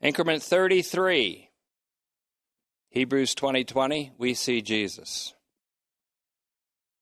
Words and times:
Increment 0.00 0.42
33. 0.42 1.50
Hebrews 2.88 3.34
2020, 3.34 4.12
we 4.16 4.32
see 4.32 4.62
Jesus. 4.62 5.34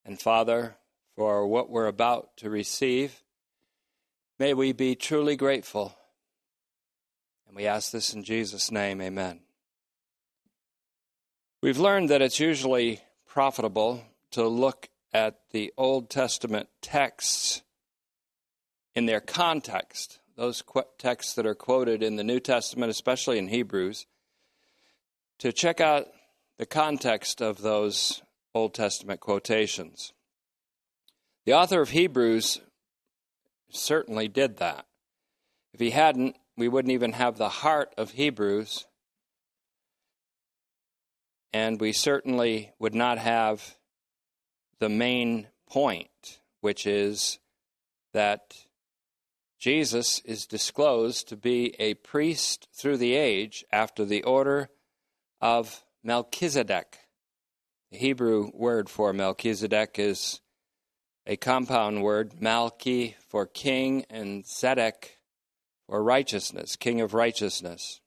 And 0.03 0.19
Father, 0.19 0.75
for 1.15 1.47
what 1.47 1.69
we're 1.69 1.87
about 1.87 2.35
to 2.37 2.49
receive, 2.49 3.23
may 4.37 4.53
we 4.53 4.73
be 4.73 4.95
truly 4.95 5.37
grateful. 5.37 5.95
And 7.47 7.55
we 7.55 7.65
ask 7.67 7.91
this 7.91 8.13
in 8.13 8.23
Jesus' 8.23 8.69
name, 8.69 9.01
amen. 9.01 9.39
We've 11.61 11.79
learned 11.79 12.09
that 12.09 12.21
it's 12.21 12.39
usually 12.41 13.01
profitable 13.25 14.03
to 14.31 14.45
look 14.45 14.89
at 15.13 15.39
the 15.51 15.73
Old 15.77 16.09
Testament 16.09 16.67
texts 16.81 17.61
in 18.93 19.05
their 19.05 19.21
context, 19.21 20.19
those 20.39 20.63
texts 20.97 21.33
that 21.33 21.45
are 21.45 21.53
quoted 21.53 22.01
in 22.01 22.15
the 22.15 22.23
New 22.23 22.39
Testament, 22.39 22.89
especially 22.89 23.37
in 23.37 23.49
Hebrews, 23.49 24.05
to 25.39 25.51
check 25.51 25.81
out 25.81 26.07
the 26.57 26.65
context 26.65 27.41
of 27.41 27.61
those 27.61 28.21
Old 28.55 28.73
Testament 28.73 29.19
quotations. 29.19 30.13
The 31.45 31.53
author 31.53 31.81
of 31.81 31.89
Hebrews 31.89 32.61
certainly 33.69 34.29
did 34.29 34.57
that. 34.57 34.85
If 35.73 35.81
he 35.81 35.89
hadn't, 35.89 36.37
we 36.55 36.69
wouldn't 36.69 36.93
even 36.93 37.11
have 37.13 37.37
the 37.37 37.49
heart 37.49 37.93
of 37.97 38.11
Hebrews, 38.11 38.87
and 41.51 41.81
we 41.81 41.91
certainly 41.91 42.71
would 42.79 42.95
not 42.95 43.17
have 43.17 43.75
the 44.79 44.89
main 44.89 45.47
point, 45.69 46.39
which 46.61 46.87
is 46.87 47.39
that 48.13 48.55
Jesus 49.59 50.21
is 50.23 50.45
disclosed 50.45 51.27
to 51.27 51.35
be 51.35 51.75
a 51.79 51.95
priest 51.95 52.69
through 52.73 52.95
the 52.95 53.13
age 53.13 53.65
after 53.73 54.05
the 54.05 54.23
order 54.23 54.69
of 55.41 55.83
Melchizedek. 56.01 56.97
The 57.91 57.97
Hebrew 57.97 58.51
word 58.53 58.89
for 58.89 59.11
Melchizedek 59.11 59.99
is 59.99 60.39
a 61.25 61.35
compound 61.35 62.03
word, 62.03 62.35
Malchi 62.41 63.15
for 63.27 63.45
king 63.45 64.05
and 64.09 64.45
Zedek 64.45 65.17
for 65.87 66.01
righteousness, 66.01 66.77
king 66.77 67.01
of 67.01 67.13
righteousness. 67.13 67.99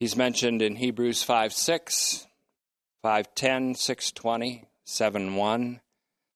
He's 0.00 0.16
mentioned 0.16 0.62
in 0.62 0.76
Hebrews 0.76 1.22
5 1.22 1.52
6, 1.52 2.26
5 3.02 3.34
10, 3.34 3.74
6 3.74 4.12
20, 4.12 4.64
7 4.84 5.36
1, 5.36 5.80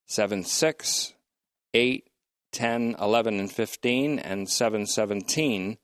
7 0.05 0.43
6, 0.43 1.13
8, 1.73 2.07
10, 2.53 2.95
11, 2.99 3.39
and 3.39 3.51
15, 3.51 4.19
and 4.19 4.49
7 4.49 4.85
17. 4.85 5.77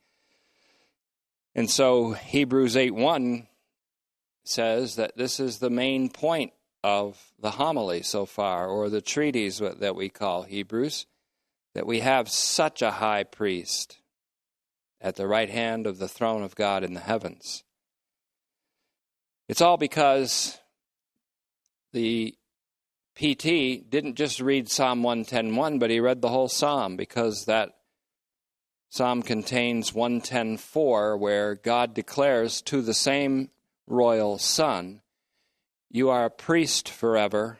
And 1.55 1.69
so 1.69 2.11
Hebrews 2.13 2.77
8 2.77 2.93
1 2.93 3.47
says 4.43 4.95
that 4.95 5.17
this 5.17 5.39
is 5.39 5.59
the 5.59 5.69
main 5.69 6.09
point 6.09 6.53
of 6.83 7.33
the 7.39 7.51
homily 7.51 8.01
so 8.01 8.25
far, 8.25 8.67
or 8.67 8.89
the 8.89 9.01
treatise 9.01 9.59
that 9.59 9.95
we 9.95 10.09
call 10.09 10.43
Hebrews, 10.43 11.05
that 11.73 11.85
we 11.85 11.99
have 11.99 12.29
such 12.29 12.81
a 12.81 12.91
high 12.91 13.23
priest 13.23 13.99
at 15.01 15.15
the 15.15 15.27
right 15.27 15.49
hand 15.49 15.85
of 15.87 15.97
the 15.97 16.07
throne 16.07 16.43
of 16.43 16.55
God 16.55 16.83
in 16.83 16.93
the 16.93 16.99
heavens. 16.99 17.63
It's 19.47 19.61
all 19.61 19.77
because 19.77 20.59
the 21.91 22.35
PT 23.19 23.89
didn't 23.89 24.15
just 24.15 24.39
read 24.39 24.69
Psalm 24.69 25.01
110.1, 25.01 25.77
but 25.77 25.89
he 25.89 25.99
read 25.99 26.21
the 26.21 26.29
whole 26.29 26.47
psalm 26.47 26.95
because 26.95 27.43
that 27.45 27.75
psalm 28.89 29.23
contains 29.23 29.91
110.4, 29.91 31.19
where 31.19 31.55
God 31.55 31.93
declares 31.93 32.61
to 32.61 32.81
the 32.81 32.93
same 32.93 33.49
royal 33.87 34.37
son, 34.37 35.01
You 35.89 36.09
are 36.09 36.23
a 36.23 36.29
priest 36.29 36.87
forever, 36.87 37.59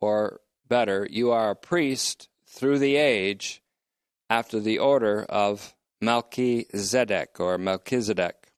or 0.00 0.40
better, 0.68 1.08
you 1.10 1.32
are 1.32 1.50
a 1.50 1.56
priest 1.56 2.28
through 2.46 2.78
the 2.78 2.94
age 2.94 3.62
after 4.30 4.60
the 4.60 4.78
order 4.78 5.24
of 5.24 5.74
Melchizedek 6.00 7.40
or 7.40 7.58
Melchizedek. 7.58 8.52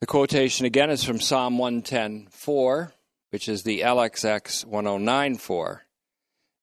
The 0.00 0.06
quotation 0.06 0.66
again 0.66 0.90
is 0.90 1.02
from 1.02 1.18
Psalm 1.18 1.56
110.4 1.56 2.92
which 3.30 3.48
is 3.48 3.62
the 3.62 3.80
LXX 3.80 4.64
1094. 4.64 5.86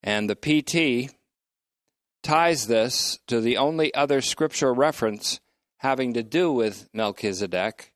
And 0.03 0.29
the 0.29 0.35
PT 0.35 1.13
ties 2.21 2.67
this 2.67 3.19
to 3.27 3.41
the 3.41 3.57
only 3.57 3.93
other 3.93 4.21
scriptural 4.21 4.75
reference 4.75 5.39
having 5.77 6.13
to 6.13 6.23
do 6.23 6.51
with 6.51 6.89
Melchizedek 6.93 7.93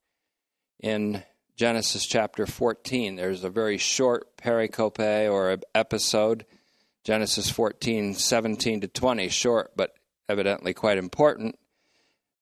in 0.80 1.24
Genesis 1.56 2.06
chapter 2.06 2.46
14. 2.46 3.16
There's 3.16 3.44
a 3.44 3.50
very 3.50 3.78
short 3.78 4.38
pericope 4.38 5.30
or 5.30 5.58
episode, 5.76 6.46
Genesis 7.04 7.50
14, 7.50 8.16
17 8.16 8.82
to 8.82 8.88
20, 8.88 9.30
short 9.30 9.72
but 9.76 9.94
evidently 10.30 10.74
quite 10.74 10.98
important, 10.98 11.58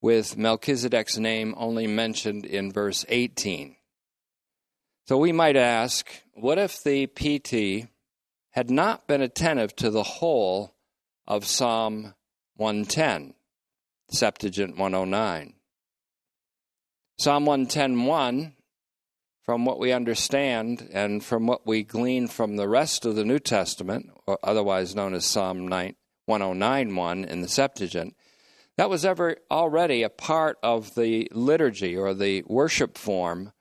with 0.01 0.37
Melchizedek's 0.37 1.17
name 1.17 1.53
only 1.57 1.87
mentioned 1.87 2.45
in 2.45 2.71
verse 2.71 3.05
18. 3.09 3.75
So 5.09 5.17
we 5.17 5.31
might 5.31 5.55
ask 5.55 6.07
what 6.35 6.59
if 6.59 6.83
the 6.83 7.07
PT 7.07 7.89
had 8.51 8.69
not 8.69 9.07
been 9.07 9.23
attentive 9.23 9.75
to 9.77 9.89
the 9.89 10.03
whole 10.03 10.75
of 11.25 11.47
Psalm 11.47 12.13
110, 12.57 13.33
Septuagint 14.11 14.77
109? 14.77 15.53
Psalm 17.17 17.45
110.1, 17.45 18.53
from 19.41 19.65
what 19.65 19.79
we 19.79 19.91
understand 19.91 20.87
and 20.93 21.23
from 21.23 21.47
what 21.47 21.65
we 21.65 21.81
glean 21.81 22.27
from 22.27 22.57
the 22.57 22.69
rest 22.69 23.03
of 23.03 23.15
the 23.15 23.25
New 23.25 23.39
Testament, 23.39 24.11
otherwise 24.43 24.93
known 24.93 25.15
as 25.15 25.25
Psalm 25.25 25.67
109.1 25.67 27.25
in 27.25 27.41
the 27.41 27.47
Septuagint, 27.47 28.15
that 28.77 28.91
was 28.91 29.03
ever 29.03 29.37
already 29.49 30.03
a 30.03 30.09
part 30.11 30.59
of 30.61 30.93
the 30.93 31.27
liturgy 31.31 31.97
or 31.97 32.13
the 32.13 32.43
worship 32.45 32.95
form 32.95 33.53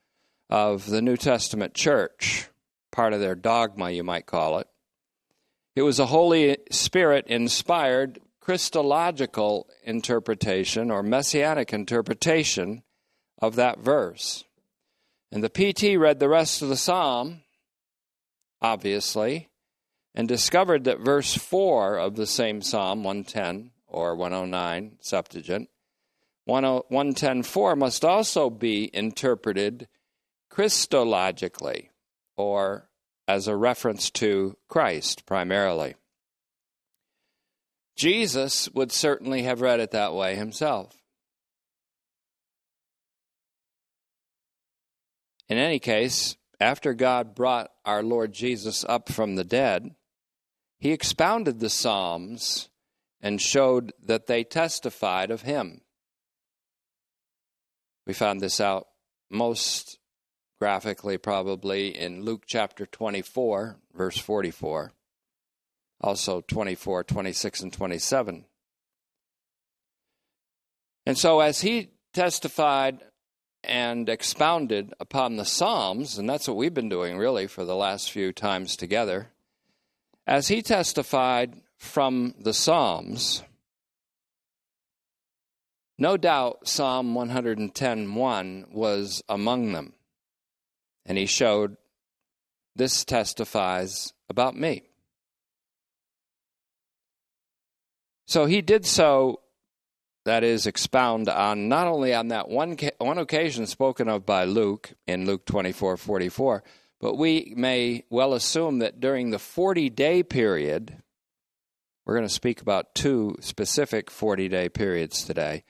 of 0.51 0.87
the 0.87 1.03
New 1.03 1.17
Testament 1.17 1.75
church, 1.75 2.49
part 2.91 3.13
of 3.13 3.21
their 3.21 3.35
dogma, 3.35 3.91
you 3.91 4.03
might 4.03 4.27
call 4.27 4.59
it. 4.59 4.67
It 5.77 5.83
was 5.83 5.99
a 5.99 6.07
Holy 6.07 6.59
Spirit 6.71 7.27
inspired 7.27 8.19
Christological 8.41 9.69
interpretation 9.85 10.91
or 10.91 11.03
messianic 11.03 11.73
interpretation 11.73 12.83
of 13.41 13.57
that 13.57 13.81
verse. 13.81 14.45
And 15.31 15.45
the 15.45 15.51
PT 15.51 15.99
read 15.99 16.19
the 16.19 16.29
rest 16.29 16.63
of 16.63 16.69
the 16.69 16.77
psalm, 16.77 17.43
obviously, 18.63 19.51
and 20.15 20.27
discovered 20.27 20.85
that 20.85 21.01
verse 21.01 21.35
4 21.35 21.99
of 21.99 22.17
the 22.17 22.27
same 22.27 22.63
psalm, 22.63 23.05
110 23.05 23.71
or 23.87 24.17
109 24.17 24.97
Septuagint, 25.01 25.69
110.4 26.49 27.77
must 27.77 28.05
also 28.05 28.49
be 28.49 28.91
interpreted 28.95 29.87
Christologically, 30.59 31.91
or 32.37 32.91
as 33.29 33.47
a 33.47 33.55
reference 33.55 34.11
to 34.11 34.57
Christ 34.69 35.25
primarily. 35.25 35.95
Jesus 37.95 38.69
would 38.71 38.91
certainly 38.91 39.45
have 39.45 39.61
read 39.61 39.79
it 39.79 39.93
that 39.93 40.15
way 40.15 40.35
himself. 40.35 40.97
In 45.49 45.59
any 45.59 45.79
case, 45.79 46.37
after 46.59 46.93
God 46.93 47.37
brought 47.37 47.71
our 47.85 48.03
Lord 48.03 48.33
Jesus 48.33 48.85
up 48.89 49.09
from 49.09 49.37
the 49.37 49.45
dead, 49.45 49.95
he 50.81 50.91
expounded 50.91 51.61
the 51.61 51.71
Psalms 51.71 52.69
and 53.21 53.41
showed 53.41 53.93
that 54.05 54.27
they 54.27 54.43
testified 54.43 55.31
of 55.31 55.43
him. 55.43 55.83
We 58.09 58.13
found 58.13 58.41
this 58.41 58.61
out 58.61 58.89
most 59.31 59.99
graphically 60.59 61.19
probably 61.19 61.97
in 61.97 62.25
Luke 62.25 62.43
chapter 62.47 62.87
24, 62.87 63.77
verse 63.95 64.19
44, 64.19 64.93
also 66.01 66.41
24, 66.41 67.05
26, 67.05 67.61
and 67.61 67.73
27. 67.73 68.45
And 71.07 71.17
so, 71.17 71.41
as 71.41 71.61
he 71.61 71.91
testified 72.13 73.01
and 73.65 74.09
expounded 74.09 74.93
upon 75.01 75.37
the 75.37 75.45
Psalms, 75.45 76.19
and 76.19 76.29
that's 76.29 76.49
what 76.49 76.57
we've 76.57 76.75
been 76.75 76.89
doing 76.89 77.17
really 77.17 77.47
for 77.47 77.65
the 77.65 77.77
last 77.77 78.11
few 78.11 78.33
times 78.33 78.77
together, 78.77 79.29
as 80.27 80.49
he 80.49 80.63
testified 80.63 81.55
from 81.77 82.35
the 82.39 82.53
Psalms, 82.53 83.43
no 85.99 86.17
doubt 86.17 86.69
Psalm 86.69 87.15
110.1 87.15 88.73
was 88.73 89.23
among 89.29 89.73
them. 89.73 89.95
And 91.09 91.19
he 91.19 91.27
showed, 91.27 91.77
This 92.77 93.05
testifies 93.05 94.13
about 94.29 94.57
me. 94.57 94.83
So 98.27 98.47
he 98.47 98.63
did 98.63 98.87
so 98.87 99.41
that 100.29 100.45
is, 100.45 100.67
expound 100.67 101.27
on 101.31 101.71
not 101.71 101.89
only 101.89 102.13
on 102.13 102.29
that 102.29 102.51
one, 102.51 102.77
one 102.99 103.17
occasion 103.17 103.67
spoken 103.67 104.11
of 104.11 104.27
by 104.27 104.45
Luke 104.45 104.93
in 105.07 105.25
Luke 105.25 105.47
24 105.47 105.97
44, 105.97 106.63
but 107.01 107.17
we 107.17 107.55
may 107.57 108.05
well 108.11 108.35
assume 108.35 108.81
that 108.81 109.01
during 109.01 109.31
the 109.31 109.39
40 109.39 109.89
day 109.89 110.23
period, 110.23 111.03
we're 112.05 112.15
going 112.15 112.29
to 112.29 112.35
speak 112.35 112.61
about 112.61 112.95
two 112.95 113.37
specific 113.41 114.11
40 114.11 114.51
day 114.51 114.69
periods 114.69 115.25
today. 115.25 115.65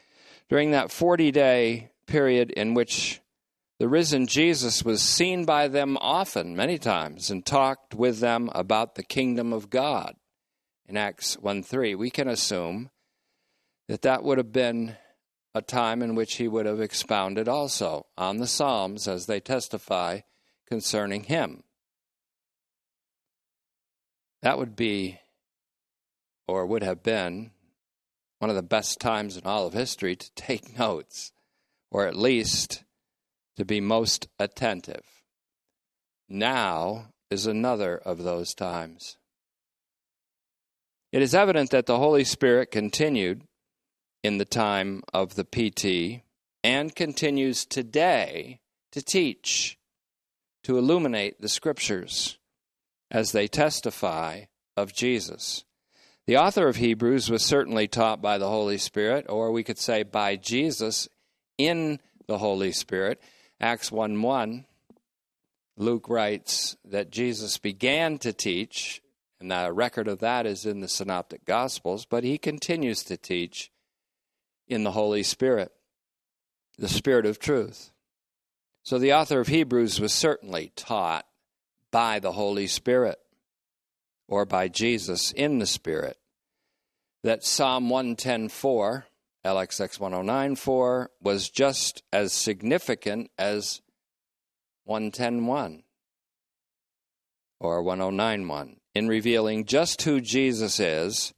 During 0.49 0.73
that 0.73 0.90
40 0.90 1.31
day 1.31 1.93
period 2.08 2.50
in 2.50 2.75
which 2.75 3.20
the 3.78 3.88
risen 3.88 4.26
Jesus 4.26 4.84
was 4.84 5.02
seen 5.02 5.44
by 5.44 5.69
them 5.69 5.96
often, 6.00 6.56
many 6.56 6.78
times, 6.78 7.30
and 7.30 7.44
talked 7.44 7.94
with 7.94 8.20
them 8.20 8.50
about 8.54 8.94
the 8.94 9.02
kingdom 9.02 9.52
of 9.52 9.70
God 9.70 10.16
in 10.88 10.96
Acts 10.96 11.34
1 11.38 11.62
3, 11.62 11.94
we 11.94 12.10
can 12.10 12.28
assume 12.28 12.90
that 13.88 14.02
that 14.02 14.25
would 14.25 14.38
have 14.38 14.52
been 14.52 14.96
a 15.54 15.60
time 15.60 16.02
in 16.02 16.14
which 16.14 16.36
he 16.36 16.48
would 16.48 16.66
have 16.66 16.80
expounded 16.80 17.48
also 17.48 18.06
on 18.16 18.38
the 18.38 18.46
Psalms 18.46 19.06
as 19.06 19.26
they 19.26 19.38
testify 19.38 20.20
concerning 20.66 21.25
him. 21.25 21.62
That 24.42 24.58
would 24.58 24.76
be, 24.76 25.20
or 26.46 26.64
would 26.66 26.82
have 26.82 27.02
been, 27.02 27.50
one 28.38 28.50
of 28.50 28.56
the 28.56 28.62
best 28.62 29.00
times 29.00 29.36
in 29.36 29.44
all 29.44 29.66
of 29.66 29.75
history 29.75 30.16
to 30.16 30.32
take 30.34 30.78
notes, 30.78 31.32
or 31.90 32.06
at 32.06 32.16
least 32.16 32.84
to 33.58 33.64
be 33.64 33.81
most 33.81 34.28
attentive. 34.38 35.02
Now 36.28 37.06
is 37.28 37.44
another 37.44 37.99
of 37.99 38.22
those 38.22 38.55
times. 38.55 39.16
It 41.10 41.22
is 41.22 41.34
evident 41.34 41.70
that 41.70 41.87
the 41.87 41.99
Holy 41.99 42.22
Spirit 42.22 42.70
continued 42.70 43.43
in 44.22 44.38
the 44.38 44.44
time 44.44 45.02
of 45.12 45.34
the 45.34 45.43
PT 45.43 46.22
and 46.62 46.94
continues 46.94 47.66
today 47.66 48.60
to 48.93 49.02
teach, 49.02 49.76
to 50.62 50.78
illuminate 50.78 51.40
the 51.40 51.49
Scriptures 51.49 52.38
as 53.11 53.32
they 53.32 53.49
testify 53.49 54.43
of 54.76 54.94
Jesus. 54.94 55.64
The 56.28 56.37
author 56.37 56.69
of 56.69 56.76
Hebrews 56.76 57.28
was 57.28 57.44
certainly 57.44 57.88
taught 57.88 58.22
by 58.22 58.38
the 58.38 58.49
Holy 58.49 58.78
Spirit, 58.78 59.26
or 59.28 59.50
we 59.50 59.64
could 59.64 59.78
say 59.78 60.04
by 60.04 60.37
Jesus 60.37 61.08
in 61.58 61.99
the 62.28 62.38
Holy 62.38 62.70
Spirit. 62.70 63.20
Acts 63.60 63.90
1 63.90 64.22
1, 64.22 64.64
Luke 65.76 66.08
writes 66.08 66.76
that 66.84 67.10
Jesus 67.10 67.58
began 67.58 68.19
to 68.19 68.32
teach, 68.32 69.02
and 69.40 69.50
the 69.50 69.72
record 69.72 70.06
of 70.06 70.20
that 70.20 70.46
is 70.46 70.64
in 70.64 70.81
the 70.81 70.88
Synoptic 70.88 71.44
Gospels, 71.44 72.05
but 72.05 72.22
he 72.22 72.38
continues 72.38 73.02
to 73.05 73.16
teach 73.16 73.70
in 74.69 74.84
the 74.84 74.93
Holy 74.93 75.22
Spirit, 75.22 75.72
the 76.78 76.88
Spirit 76.88 77.26
of 77.26 77.38
truth. 77.38 77.90
So 78.84 78.99
the 78.99 79.12
author 79.12 79.40
of 79.40 79.49
Hebrews 79.49 80.00
was 80.00 80.12
certainly 80.12 80.72
taught 80.76 81.26
by 81.90 82.20
the 82.20 82.32
Holy 82.32 82.66
Spirit 82.66 83.19
or 84.28 84.44
by 84.44 84.69
Jesus 84.69 85.32
in 85.32 85.58
the 85.58 85.66
Spirit 85.66 86.16
that 87.25 87.44
Psalm 87.44 87.88
110.4 87.88 89.04
LXX 89.48 89.98
1094 89.98 91.10
was 91.22 91.48
just 91.48 92.02
as 92.12 92.34
significant 92.34 93.30
as 93.38 93.80
1101 94.84 95.84
or 97.58 97.82
1091 97.82 98.76
in 98.94 99.08
revealing 99.08 99.64
just 99.64 100.02
who 100.02 100.20
Jesus 100.20 100.78
is 100.78 101.32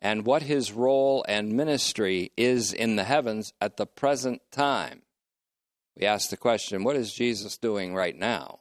and 0.00 0.24
what 0.24 0.44
his 0.44 0.72
role 0.72 1.22
and 1.28 1.52
ministry 1.52 2.32
is 2.34 2.72
in 2.72 2.96
the 2.96 3.04
heavens 3.04 3.52
at 3.60 3.76
the 3.76 3.84
present 3.84 4.40
time. 4.50 5.02
We 5.98 6.06
ask 6.06 6.30
the 6.30 6.38
question, 6.38 6.82
what 6.82 6.96
is 6.96 7.12
Jesus 7.12 7.58
doing 7.58 7.94
right 7.94 8.16
now? 8.16 8.60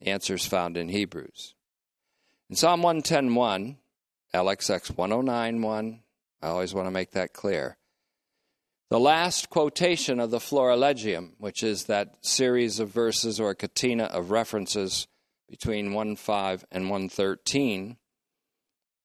The 0.00 0.08
answer 0.08 0.32
is 0.32 0.46
found 0.46 0.78
in 0.78 0.88
Hebrews. 0.88 1.54
In 2.48 2.56
Psalm 2.56 2.80
110.1, 2.80 3.76
LXX 4.32 4.96
1091, 4.96 6.00
I 6.40 6.46
always 6.46 6.72
want 6.72 6.86
to 6.86 6.90
make 6.90 7.10
that 7.10 7.34
clear. 7.34 7.76
The 8.90 8.98
last 8.98 9.50
quotation 9.50 10.18
of 10.18 10.32
the 10.32 10.40
Florilegium, 10.40 11.34
which 11.38 11.62
is 11.62 11.84
that 11.84 12.16
series 12.22 12.80
of 12.80 12.88
verses 12.88 13.38
or 13.38 13.54
catena 13.54 14.04
of 14.06 14.32
references 14.32 15.06
between 15.48 15.90
1.5 15.90 16.64
and 16.72 16.90
113, 16.90 17.96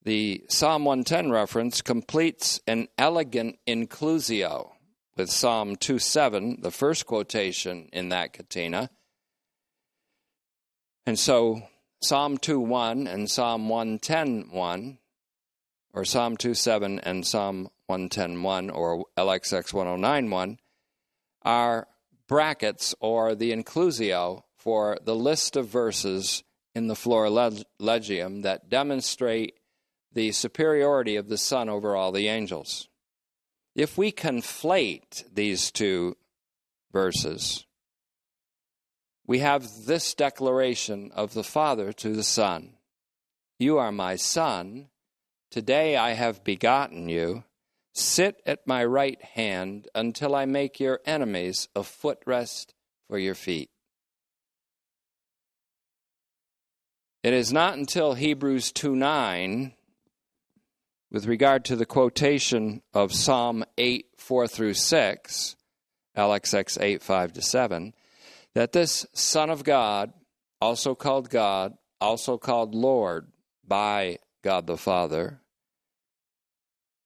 the 0.02 0.44
Psalm 0.50 0.86
110 0.86 1.30
reference 1.30 1.84
completes 1.84 2.60
an 2.66 2.88
elegant 2.98 3.60
inclusio 3.68 4.72
with 5.16 5.30
Psalm 5.30 5.76
2.7, 5.76 6.64
the 6.64 6.72
first 6.72 7.06
quotation 7.06 7.88
in 7.94 8.10
that 8.10 8.34
catena. 8.34 8.90
And 11.06 11.20
so 11.20 11.62
Psalm 12.02 12.40
2.1 12.40 13.08
and 13.08 13.30
Psalm 13.30 13.68
110.1, 13.68 14.98
or 15.96 16.04
Psalm 16.04 16.36
2.7 16.36 17.00
and 17.04 17.26
Psalm 17.26 17.70
110.1 17.90 18.76
or 18.76 19.06
LXX 19.18 19.74
1091 19.74 20.60
are 21.44 21.88
brackets 22.28 22.94
or 23.00 23.34
the 23.34 23.54
inclusio 23.54 24.42
for 24.58 24.98
the 25.06 25.16
list 25.16 25.56
of 25.56 25.68
verses 25.68 26.44
in 26.76 26.88
the 26.88 26.96
Florilegium 26.96 28.42
that 28.42 28.70
demonstrate 28.70 29.56
the 30.12 30.34
superiority 30.34 31.16
of 31.16 31.30
the 31.30 31.38
Son 31.38 31.70
over 31.70 31.96
all 31.96 32.12
the 32.12 32.28
angels. 32.28 32.90
If 33.74 33.98
we 33.98 34.12
conflate 34.12 35.24
these 35.34 35.72
two 35.72 36.18
verses, 36.92 37.66
we 39.26 39.40
have 39.40 39.66
this 39.86 40.14
declaration 40.14 41.12
of 41.14 41.34
the 41.34 41.44
Father 41.44 41.94
to 41.94 42.10
the 42.10 42.24
Son 42.24 42.74
You 43.60 43.78
are 43.78 43.94
my 43.94 44.18
Son. 44.18 44.90
Today 45.56 45.96
I 45.96 46.16
have 46.16 46.44
begotten 46.44 47.08
you. 47.08 47.46
Sit 47.94 48.42
at 48.46 48.68
my 48.68 48.84
right 48.84 49.24
hand 49.24 49.88
until 49.96 50.36
I 50.36 50.44
make 50.44 50.82
your 50.82 51.00
enemies 51.06 51.70
a 51.74 51.80
footrest 51.80 52.74
for 53.08 53.18
your 53.18 53.36
feet. 53.36 53.70
It 57.24 57.32
is 57.32 57.54
not 57.54 57.78
until 57.78 58.16
Hebrews 58.16 58.74
2 58.74 58.98
9, 58.98 59.72
with 61.10 61.26
regard 61.26 61.64
to 61.64 61.78
the 61.78 61.86
quotation 61.86 62.82
of 62.94 63.14
Psalm 63.14 63.64
8 63.78 64.08
4 64.18 64.48
through 64.50 64.74
6, 64.74 65.56
LXX 66.18 66.82
8 66.82 67.02
5 67.02 67.32
to 67.32 67.42
7, 67.42 67.94
that 68.56 68.74
this 68.74 69.06
Son 69.14 69.50
of 69.50 69.64
God, 69.64 70.12
also 70.60 70.96
called 70.96 71.30
God, 71.30 71.78
also 72.02 72.38
called 72.38 72.76
Lord 72.76 73.32
by 73.66 74.20
God 74.44 74.68
the 74.68 74.78
Father, 74.78 75.40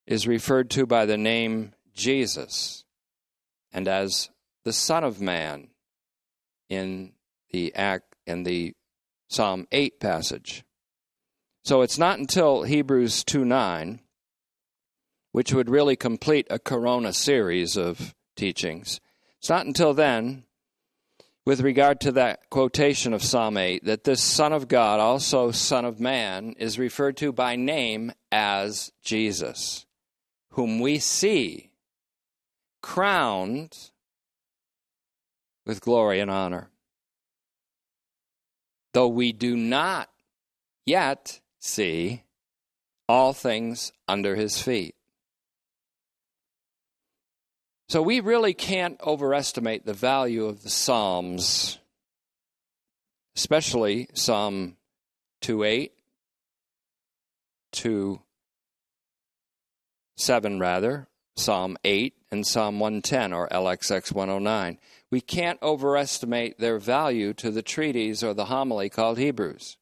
is 0.09 0.27
referred 0.27 0.71
to 0.71 0.87
by 0.87 1.05
the 1.05 1.17
name 1.17 1.71
Jesus 1.93 2.83
and 3.71 3.87
as 3.87 4.31
the 4.65 4.73
Son 4.73 5.03
of 5.03 5.21
Man 5.21 5.67
in 6.67 7.13
the 7.51 7.73
act 7.75 8.15
in 8.25 8.41
the 8.43 8.73
Psalm 9.27 9.67
8 9.71 9.99
passage. 9.99 10.63
So 11.63 11.83
it's 11.83 11.99
not 11.99 12.17
until 12.17 12.63
Hebrews 12.63 13.23
2 13.23 13.45
9, 13.45 13.99
which 15.31 15.53
would 15.53 15.69
really 15.69 15.95
complete 15.95 16.47
a 16.49 16.57
corona 16.57 17.13
series 17.13 17.77
of 17.77 18.15
teachings, 18.35 18.99
it's 19.37 19.49
not 19.49 19.67
until 19.67 19.93
then, 19.93 20.45
with 21.45 21.61
regard 21.61 22.01
to 22.01 22.11
that 22.13 22.49
quotation 22.49 23.13
of 23.13 23.23
Psalm 23.23 23.57
8, 23.57 23.85
that 23.85 24.05
this 24.05 24.23
Son 24.23 24.53
of 24.53 24.67
God, 24.67 24.99
also 24.99 25.51
Son 25.51 25.85
of 25.85 25.99
Man, 25.99 26.55
is 26.57 26.79
referred 26.79 27.15
to 27.17 27.31
by 27.31 27.55
name 27.55 28.11
as 28.31 28.91
Jesus 29.03 29.85
whom 30.51 30.79
we 30.79 30.99
see 30.99 31.69
crowned 32.81 33.91
with 35.65 35.81
glory 35.81 36.19
and 36.19 36.31
honor. 36.31 36.69
Though 38.93 39.07
we 39.07 39.31
do 39.31 39.55
not 39.55 40.09
yet 40.85 41.39
see 41.59 42.23
all 43.07 43.33
things 43.33 43.91
under 44.07 44.35
his 44.35 44.61
feet. 44.61 44.95
So 47.87 48.01
we 48.03 48.19
really 48.19 48.53
can't 48.53 48.99
overestimate 49.01 49.85
the 49.85 49.93
value 49.93 50.45
of 50.45 50.61
the 50.61 50.69
Psalms, 50.69 51.79
especially 53.35 54.09
Psalm 54.13 54.77
2 55.41 55.63
8, 55.63 55.91
2 57.71 58.21
7 60.19 60.59
rather, 60.59 61.07
Psalm 61.35 61.77
8 61.85 62.13
and 62.29 62.45
Psalm 62.45 62.79
110 62.79 63.33
or 63.33 63.47
LXX 63.49 64.11
109. 64.13 64.77
We 65.09 65.21
can't 65.21 65.61
overestimate 65.61 66.59
their 66.59 66.77
value 66.77 67.33
to 67.35 67.49
the 67.49 67.61
treatise 67.61 68.21
or 68.21 68.33
the 68.33 68.45
homily 68.45 68.89
called 68.89 69.17
Hebrews. 69.17 69.77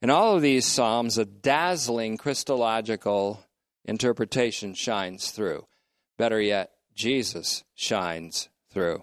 In 0.00 0.10
all 0.10 0.36
of 0.36 0.42
these 0.42 0.66
Psalms, 0.66 1.18
a 1.18 1.24
dazzling 1.24 2.16
Christological 2.16 3.44
interpretation 3.84 4.74
shines 4.74 5.30
through. 5.30 5.66
Better 6.16 6.40
yet, 6.40 6.70
Jesus 6.94 7.64
shines 7.74 8.48
through. 8.70 9.02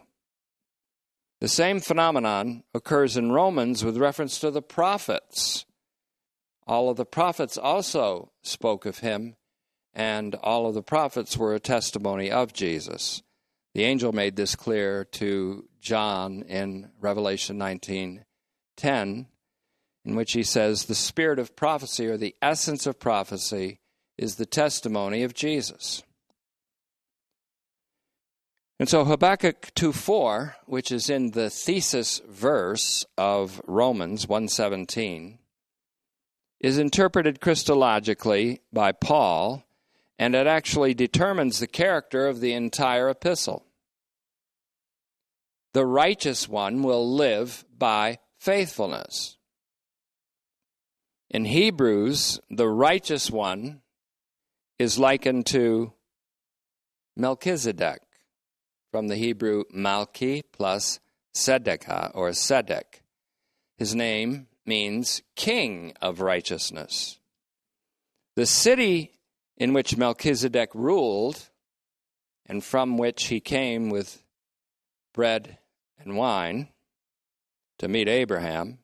The 1.41 1.47
same 1.49 1.81
phenomenon 1.81 2.63
occurs 2.73 3.17
in 3.17 3.33
Romans 3.33 3.83
with 3.83 3.97
reference 3.97 4.39
to 4.39 4.49
the 4.49 4.61
prophets. 4.61 5.65
All 6.65 6.89
of 6.89 6.95
the 6.95 7.05
prophets 7.05 7.57
also 7.57 8.31
spoke 8.41 8.85
of 8.85 8.99
him, 8.99 9.35
and 9.93 10.35
all 10.35 10.67
of 10.67 10.73
the 10.73 10.81
prophets 10.81 11.37
were 11.37 11.53
a 11.53 11.59
testimony 11.59 12.31
of 12.31 12.53
Jesus. 12.53 13.21
The 13.73 13.83
angel 13.83 14.11
made 14.11 14.35
this 14.35 14.55
clear 14.55 15.05
to 15.05 15.67
John 15.81 16.43
in 16.43 16.91
Revelation 16.99 17.57
19:10, 17.57 19.27
in 20.05 20.15
which 20.15 20.33
he 20.33 20.43
says, 20.43 20.85
"The 20.85 20.95
spirit 20.95 21.39
of 21.39 21.55
prophecy 21.55 22.07
or 22.07 22.17
the 22.17 22.35
essence 22.41 22.85
of 22.85 22.99
prophecy 22.99 23.79
is 24.17 24.35
the 24.35 24.45
testimony 24.45 25.23
of 25.23 25.33
Jesus." 25.33 26.03
And 28.79 28.89
so 28.89 29.05
Habakkuk 29.05 29.73
2:4, 29.75 30.55
which 30.65 30.91
is 30.91 31.09
in 31.09 31.31
the 31.31 31.49
thesis 31.49 32.19
verse 32.27 33.05
of 33.17 33.61
Romans 33.65 34.27
117, 34.27 35.39
is 36.59 36.77
interpreted 36.77 37.39
Christologically 37.39 38.59
by 38.71 38.91
Paul, 38.91 39.63
and 40.23 40.35
it 40.35 40.47
actually 40.47 40.93
determines 40.93 41.59
the 41.59 41.67
character 41.67 42.27
of 42.27 42.39
the 42.39 42.53
entire 42.53 43.09
epistle. 43.09 43.65
The 45.73 45.85
righteous 45.85 46.47
one 46.47 46.81
will 46.81 47.13
live 47.13 47.65
by 47.77 48.19
faithfulness. 48.39 49.35
In 51.29 51.43
Hebrews, 51.43 52.39
the 52.49 52.69
righteous 52.69 53.29
one 53.29 53.81
is 54.79 54.97
likened 54.97 55.45
to 55.47 55.91
Melchizedek 57.17 57.99
from 58.93 59.09
the 59.09 59.17
Hebrew 59.17 59.65
Malki 59.75 60.41
plus 60.53 61.01
Sedekah 61.35 62.11
or 62.13 62.29
Sedek. 62.29 63.01
His 63.77 63.93
name 63.93 64.47
means 64.65 65.21
king 65.35 65.91
of 66.01 66.21
righteousness. 66.21 67.19
The 68.37 68.45
city 68.45 69.09
in 69.57 69.73
which 69.73 69.97
Melchizedek 69.97 70.69
ruled 70.73 71.49
and 72.45 72.63
from 72.63 72.97
which 72.97 73.25
he 73.25 73.39
came 73.39 73.89
with 73.89 74.23
bread 75.13 75.57
and 75.99 76.15
wine 76.17 76.69
to 77.77 77.87
meet 77.87 78.07
Abraham, 78.07 78.79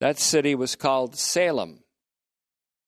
that 0.00 0.18
city 0.18 0.54
was 0.54 0.76
called 0.76 1.16
Salem. 1.16 1.84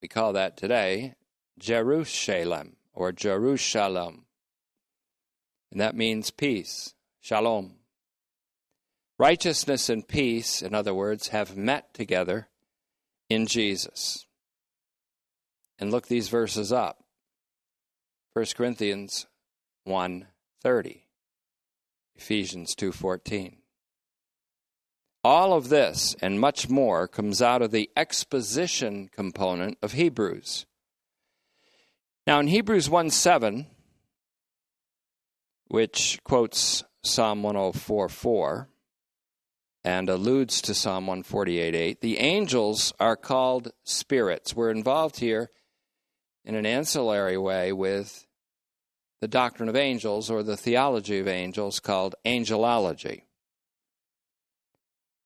We 0.03 0.09
call 0.09 0.33
that 0.35 0.57
today 0.57 1.15
Jerusalem 1.59 2.77
or 2.93 3.13
Jerusalem 3.13 4.27
and 5.71 5.81
that 5.81 5.95
means 5.95 6.31
peace, 6.31 6.95
shalom. 7.21 7.75
Righteousness 9.19 9.89
and 9.89 10.07
peace, 10.07 10.63
in 10.63 10.75
other 10.75 10.95
words, 10.95 11.29
have 11.29 11.57
met 11.57 11.93
together 11.93 12.49
in 13.29 13.47
Jesus. 13.47 14.27
And 15.79 15.91
look 15.91 16.09
these 16.09 16.29
verses 16.29 16.73
up. 16.73 17.05
1 18.33 18.47
Corinthians 18.57 19.27
1:30. 19.87 21.05
Ephesians 22.17 22.75
2:14. 22.75 23.63
All 25.25 25.53
of 25.53 25.69
this 25.69 26.15
and 26.21 26.41
much 26.41 26.69
more 26.69 27.07
comes 27.09 27.43
out 27.43 27.63
of 27.63 27.71
the 27.71 27.91
exposition 27.97 29.09
component 29.09 29.79
of 29.83 29.93
Hebrews. 29.93 30.67
Now 32.27 32.41
in 32.41 32.49
Hebrews 32.49 32.91
1 32.91 33.11
7, 33.11 33.67
which 35.69 36.19
quotes 36.25 36.85
Psalm 37.03 37.43
104:4 37.43 38.69
and 39.85 40.09
alludes 40.09 40.61
to 40.63 40.75
Psalm 40.75 41.07
148:8. 41.07 42.01
The 42.01 42.19
angels 42.19 42.93
are 42.99 43.17
called 43.17 43.73
spirits. 43.85 44.55
We're 44.55 44.71
involved 44.71 45.21
here 45.21 45.51
in 46.49 46.55
an 46.55 46.65
ancillary 46.65 47.37
way 47.37 47.73
with 47.75 48.27
the 49.21 49.29
doctrine 49.29 49.69
of 49.69 49.77
angels 49.77 50.31
or 50.31 50.43
the 50.43 50.57
theology 50.57 51.19
of 51.19 51.29
angels 51.29 51.79
called 51.79 52.15
angelology. 52.25 53.25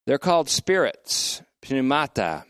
They're 0.05 0.19
called 0.19 0.51
spirits, 0.51 1.41
pneumata. 1.63 2.45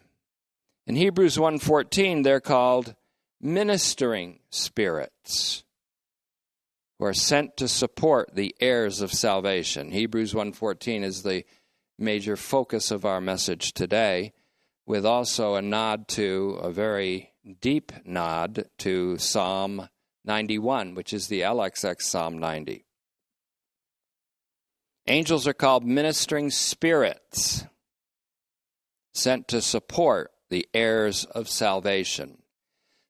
In 0.87 0.97
Hebrews 0.97 1.37
1:14 1.37 2.23
they're 2.23 2.41
called 2.41 2.97
ministering 3.43 4.41
spirits 4.50 5.64
who 6.99 7.05
are 7.05 7.12
sent 7.12 7.59
to 7.59 7.69
support 7.69 8.35
the 8.35 8.55
heirs 8.59 9.02
of 9.02 9.12
salvation. 9.12 9.91
Hebrews 9.91 10.33
1:14 10.33 11.05
is 11.05 11.23
the 11.23 11.45
major 11.99 12.37
focus 12.37 12.91
of 12.91 13.05
our 13.05 13.21
message 13.21 13.75
today 13.75 14.33
with 14.87 15.05
also 15.05 15.57
a 15.57 15.62
nod 15.62 16.09
to 16.09 16.59
a 16.62 16.71
very 16.71 17.32
deep 17.61 17.92
nod 18.04 18.68
to 18.78 19.18
Psalm 19.18 19.88
91, 20.25 20.94
which 20.94 21.12
is 21.12 21.28
the 21.28 21.40
LXX 21.40 22.02
Psalm 22.02 22.38
90. 22.38 22.84
Angels 25.08 25.46
are 25.49 25.52
called 25.52 25.84
ministering 25.84 26.50
spirits 26.50 27.64
sent 29.12 29.49
to 29.49 29.61
support 29.61 30.30
the 30.49 30.66
heirs 30.72 31.25
of 31.25 31.49
salvation. 31.49 32.42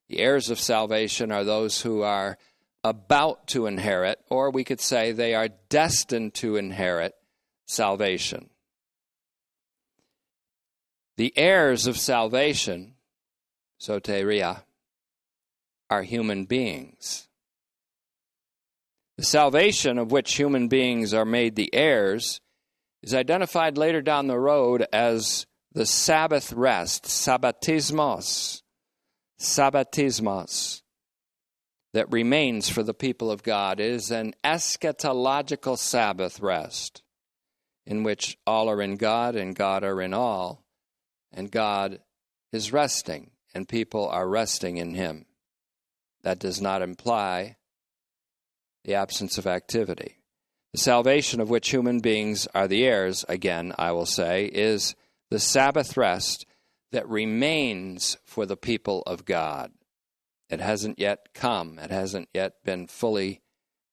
The 0.09 0.19
heirs 0.19 0.49
of 0.49 0.59
salvation 0.59 1.31
are 1.31 1.43
those 1.43 1.81
who 1.81 2.01
are 2.01 2.37
about 2.83 3.47
to 3.47 3.67
inherit, 3.67 4.19
or 4.29 4.49
we 4.49 4.63
could 4.63 4.81
say 4.81 5.11
they 5.11 5.33
are 5.35 5.49
destined 5.69 6.33
to 6.35 6.57
inherit 6.57 7.13
salvation. 7.65 8.49
The 11.15 11.33
heirs 11.37 11.87
of 11.87 11.97
salvation, 11.97 12.95
soteria, 13.83 14.63
are 15.89 16.03
human 16.03 16.45
beings. 16.45 17.27
The 19.17 19.25
salvation 19.25 19.97
of 19.97 20.11
which 20.11 20.35
human 20.35 20.67
beings 20.67 21.13
are 21.13 21.25
made 21.25 21.55
the 21.55 21.73
heirs 21.73 22.41
is 23.03 23.13
identified 23.13 23.77
later 23.77 24.01
down 24.01 24.27
the 24.27 24.39
road 24.39 24.85
as 24.93 25.45
the 25.73 25.85
Sabbath 25.85 26.53
rest, 26.53 27.05
sabbatismos. 27.05 28.61
Sabbatismos 29.39 30.81
that 31.93 32.11
remains 32.11 32.69
for 32.69 32.81
the 32.81 32.93
people 32.93 33.29
of 33.29 33.43
God. 33.43 33.79
It 33.79 33.91
is 33.91 34.09
an 34.09 34.33
eschatological 34.43 35.77
Sabbath 35.77 36.39
rest 36.39 37.03
in 37.85 38.03
which 38.03 38.37
all 38.47 38.69
are 38.69 38.81
in 38.81 38.95
God 38.95 39.35
and 39.35 39.55
God 39.55 39.83
are 39.83 40.01
in 40.01 40.13
all, 40.13 40.63
and 41.31 41.51
God 41.51 41.99
is 42.51 42.71
resting 42.71 43.32
and 43.53 43.67
people 43.67 44.07
are 44.07 44.27
resting 44.27 44.77
in 44.77 44.93
Him. 44.95 45.25
That 46.23 46.39
does 46.39 46.61
not 46.61 46.81
imply 46.81 47.57
the 48.83 48.95
absence 48.95 49.37
of 49.37 49.47
activity. 49.47 50.17
The 50.73 50.79
salvation 50.79 51.39
of 51.39 51.49
which 51.49 51.69
human 51.69 51.99
beings 51.99 52.47
are 52.55 52.67
the 52.67 52.83
heirs, 52.83 53.23
again, 53.29 53.73
I 53.77 53.91
will 53.91 54.07
say, 54.07 54.45
is 54.45 54.95
the 55.29 55.39
Sabbath 55.39 55.95
rest 55.95 56.45
that 56.91 57.07
remains 57.07 58.17
for 58.25 58.45
the 58.45 58.57
people 58.57 59.03
of 59.05 59.25
God. 59.25 59.71
It 60.49 60.59
hasn't 60.59 60.97
yet 60.97 61.29
come, 61.33 61.77
it 61.77 61.91
hasn't 61.91 62.29
yet 62.33 62.63
been 62.63 62.87
fully 62.87 63.41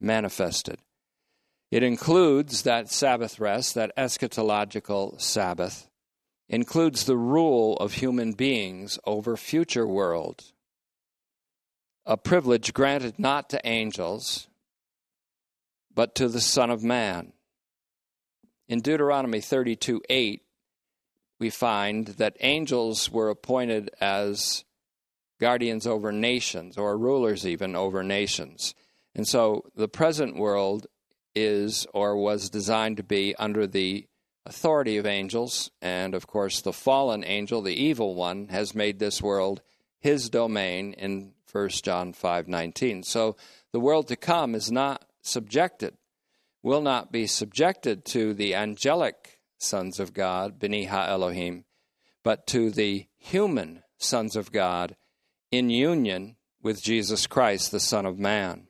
manifested. 0.00 0.78
It 1.70 1.82
includes 1.82 2.62
that 2.62 2.90
Sabbath 2.90 3.38
rest, 3.38 3.74
that 3.74 3.94
eschatological 3.96 5.20
Sabbath, 5.20 5.89
includes 6.50 7.04
the 7.04 7.16
rule 7.16 7.76
of 7.76 7.94
human 7.94 8.32
beings 8.32 8.98
over 9.06 9.36
future 9.36 9.86
world, 9.86 10.42
a 12.04 12.16
privilege 12.16 12.74
granted 12.74 13.18
not 13.18 13.48
to 13.48 13.60
angels, 13.64 14.48
but 15.94 16.16
to 16.16 16.28
the 16.28 16.40
Son 16.40 16.68
of 16.68 16.82
Man. 16.82 17.32
In 18.68 18.80
Deuteronomy 18.80 19.40
32 19.40 20.02
8, 20.08 20.42
we 21.38 21.50
find 21.50 22.08
that 22.08 22.36
angels 22.40 23.10
were 23.10 23.30
appointed 23.30 23.88
as 24.00 24.64
guardians 25.40 25.86
over 25.86 26.10
nations 26.10 26.76
or 26.76 26.98
rulers 26.98 27.46
even 27.46 27.76
over 27.76 28.02
nations. 28.02 28.74
And 29.14 29.26
so 29.26 29.64
the 29.76 29.88
present 29.88 30.36
world 30.36 30.88
is 31.36 31.86
or 31.94 32.16
was 32.16 32.50
designed 32.50 32.96
to 32.96 33.04
be 33.04 33.36
under 33.36 33.68
the 33.68 34.06
authority 34.46 34.96
of 34.96 35.06
angels. 35.06 35.70
And 35.80 36.14
of 36.14 36.26
course, 36.26 36.60
the 36.60 36.72
fallen 36.72 37.24
angel, 37.24 37.62
the 37.62 37.74
evil 37.74 38.14
one, 38.14 38.48
has 38.48 38.74
made 38.74 38.98
this 38.98 39.22
world 39.22 39.62
his 39.98 40.30
domain 40.30 40.94
in 40.94 41.32
1 41.50 41.82
John 41.82 42.12
5:19. 42.12 43.02
So 43.02 43.36
the 43.72 43.80
world 43.80 44.08
to 44.08 44.16
come 44.16 44.54
is 44.54 44.70
not 44.70 45.04
subjected, 45.22 45.96
will 46.62 46.80
not 46.80 47.12
be 47.12 47.26
subjected 47.26 48.04
to 48.06 48.34
the 48.34 48.54
angelic 48.54 49.40
sons 49.58 50.00
of 50.00 50.14
God, 50.14 50.58
B'ni 50.58 50.88
Ha 50.88 51.06
Elohim, 51.06 51.64
but 52.22 52.46
to 52.48 52.70
the 52.70 53.06
human 53.18 53.82
sons 53.98 54.36
of 54.36 54.52
God 54.52 54.96
in 55.50 55.68
union 55.68 56.36
with 56.62 56.82
Jesus 56.82 57.26
Christ, 57.26 57.70
the 57.70 57.80
Son 57.80 58.06
of 58.06 58.18
Man. 58.18 58.68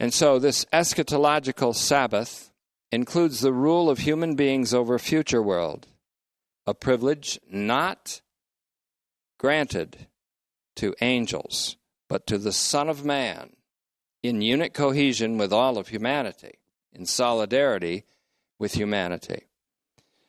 And 0.00 0.14
so, 0.14 0.38
this 0.38 0.64
eschatological 0.66 1.74
Sabbath 1.74 2.47
includes 2.90 3.40
the 3.40 3.52
rule 3.52 3.90
of 3.90 3.98
human 3.98 4.34
beings 4.34 4.72
over 4.72 4.98
future 4.98 5.42
world, 5.42 5.88
a 6.66 6.74
privilege 6.74 7.38
not 7.50 8.20
granted 9.38 10.06
to 10.76 10.94
angels, 11.00 11.76
but 12.08 12.26
to 12.26 12.38
the 12.38 12.52
Son 12.52 12.88
of 12.88 13.04
Man 13.04 13.50
in 14.22 14.42
unit 14.42 14.74
cohesion 14.74 15.38
with 15.38 15.52
all 15.52 15.78
of 15.78 15.88
humanity, 15.88 16.58
in 16.92 17.06
solidarity 17.06 18.04
with 18.58 18.74
humanity. 18.74 19.44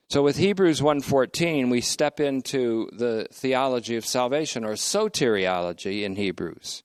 So 0.10 0.24
with 0.24 0.38
Hebrews 0.38 0.82
1:14 0.82 1.70
we 1.70 1.82
step 1.82 2.20
into 2.20 2.90
the 2.92 3.28
theology 3.32 3.96
of 3.96 4.06
salvation 4.06 4.64
or 4.64 4.74
soteriology 4.74 6.04
in 6.04 6.16
Hebrews, 6.16 6.84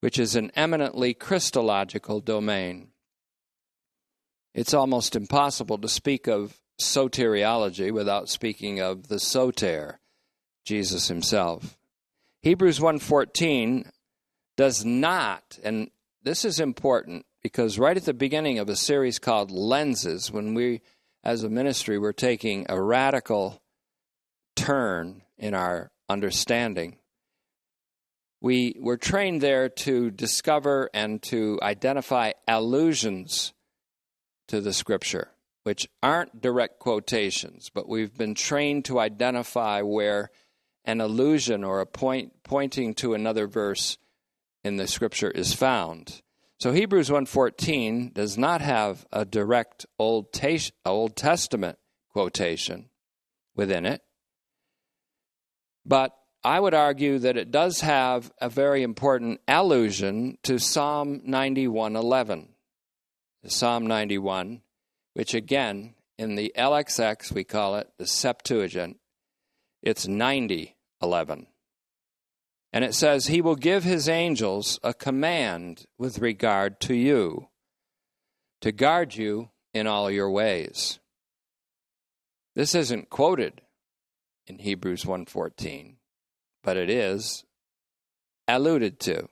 which 0.00 0.18
is 0.18 0.36
an 0.36 0.52
eminently 0.54 1.12
Christological 1.12 2.20
domain. 2.20 2.92
It's 4.54 4.74
almost 4.74 5.16
impossible 5.16 5.78
to 5.78 5.88
speak 5.88 6.26
of 6.26 6.56
soteriology 6.80 7.92
without 7.92 8.28
speaking 8.28 8.80
of 8.80 9.08
the 9.08 9.18
soter, 9.18 10.00
Jesus 10.64 11.08
himself. 11.08 11.78
Hebrews 12.42 12.80
1:14 12.80 13.90
does 14.56 14.84
not 14.84 15.58
and 15.62 15.90
this 16.22 16.44
is 16.44 16.60
important 16.60 17.24
because 17.42 17.78
right 17.78 17.96
at 17.96 18.04
the 18.04 18.14
beginning 18.14 18.58
of 18.58 18.68
a 18.68 18.76
series 18.76 19.18
called 19.18 19.50
Lenses 19.50 20.30
when 20.30 20.54
we 20.54 20.82
as 21.22 21.44
a 21.44 21.50
ministry, 21.50 21.98
we're 21.98 22.12
taking 22.12 22.66
a 22.68 22.80
radical 22.80 23.62
turn 24.56 25.22
in 25.36 25.54
our 25.54 25.90
understanding. 26.08 26.96
We 28.40 28.76
were 28.80 28.96
trained 28.96 29.42
there 29.42 29.68
to 29.68 30.10
discover 30.10 30.88
and 30.94 31.22
to 31.24 31.58
identify 31.62 32.32
allusions 32.48 33.52
to 34.50 34.60
the 34.60 34.72
scripture, 34.72 35.28
which 35.62 35.88
aren't 36.02 36.40
direct 36.40 36.80
quotations, 36.80 37.70
but 37.72 37.88
we've 37.88 38.16
been 38.18 38.34
trained 38.34 38.84
to 38.84 38.98
identify 38.98 39.80
where 39.80 40.30
an 40.84 41.00
allusion 41.00 41.62
or 41.62 41.80
a 41.80 41.86
point 41.86 42.32
pointing 42.42 42.92
to 42.94 43.14
another 43.14 43.46
verse 43.46 43.96
in 44.64 44.76
the 44.76 44.88
scripture 44.88 45.30
is 45.30 45.54
found. 45.54 46.20
So 46.58 46.72
Hebrews 46.72 47.10
1:14 47.10 48.12
does 48.12 48.36
not 48.36 48.60
have 48.60 49.06
a 49.12 49.24
direct 49.24 49.86
Old, 50.00 50.28
Old 50.84 51.16
Testament 51.16 51.78
quotation 52.08 52.90
within 53.54 53.86
it. 53.86 54.02
But 55.86 56.12
I 56.42 56.58
would 56.58 56.74
argue 56.74 57.20
that 57.20 57.36
it 57.36 57.52
does 57.52 57.82
have 57.82 58.32
a 58.40 58.48
very 58.48 58.82
important 58.82 59.40
allusion 59.46 60.38
to 60.42 60.58
Psalm 60.58 61.20
91:11. 61.24 62.56
Psalm 63.46 63.86
91, 63.86 64.62
which 65.14 65.34
again 65.34 65.94
in 66.18 66.34
the 66.34 66.52
LXX 66.56 67.32
we 67.32 67.44
call 67.44 67.76
it 67.76 67.90
the 67.98 68.06
Septuagint, 68.06 68.98
it's 69.82 70.06
90:11. 70.06 71.46
And 72.72 72.84
it 72.84 72.94
says, 72.94 73.26
He 73.26 73.40
will 73.40 73.56
give 73.56 73.82
His 73.84 74.08
angels 74.08 74.78
a 74.82 74.94
command 74.94 75.86
with 75.98 76.18
regard 76.18 76.80
to 76.82 76.94
you, 76.94 77.48
to 78.60 78.72
guard 78.72 79.16
you 79.16 79.50
in 79.72 79.86
all 79.86 80.10
your 80.10 80.30
ways. 80.30 81.00
This 82.54 82.74
isn't 82.74 83.10
quoted 83.10 83.62
in 84.46 84.58
Hebrews 84.58 85.04
1:14, 85.04 85.96
but 86.62 86.76
it 86.76 86.90
is 86.90 87.44
alluded 88.46 89.00
to. 89.00 89.28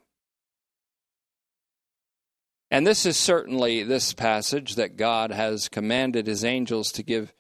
And 2.71 2.87
this 2.87 3.07
is 3.07 3.17
certainly 3.17 3.83
this 3.83 4.13
passage 4.13 4.75
that 4.75 4.97
God 4.97 5.31
has 5.31 5.69
commanded 5.69 6.27
his 6.27 6.45
angels 6.45 6.93
to 6.93 7.03
give 7.03 7.33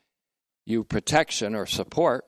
you 0.65 0.85
protection 0.85 1.55
or 1.55 1.67
support 1.67 2.25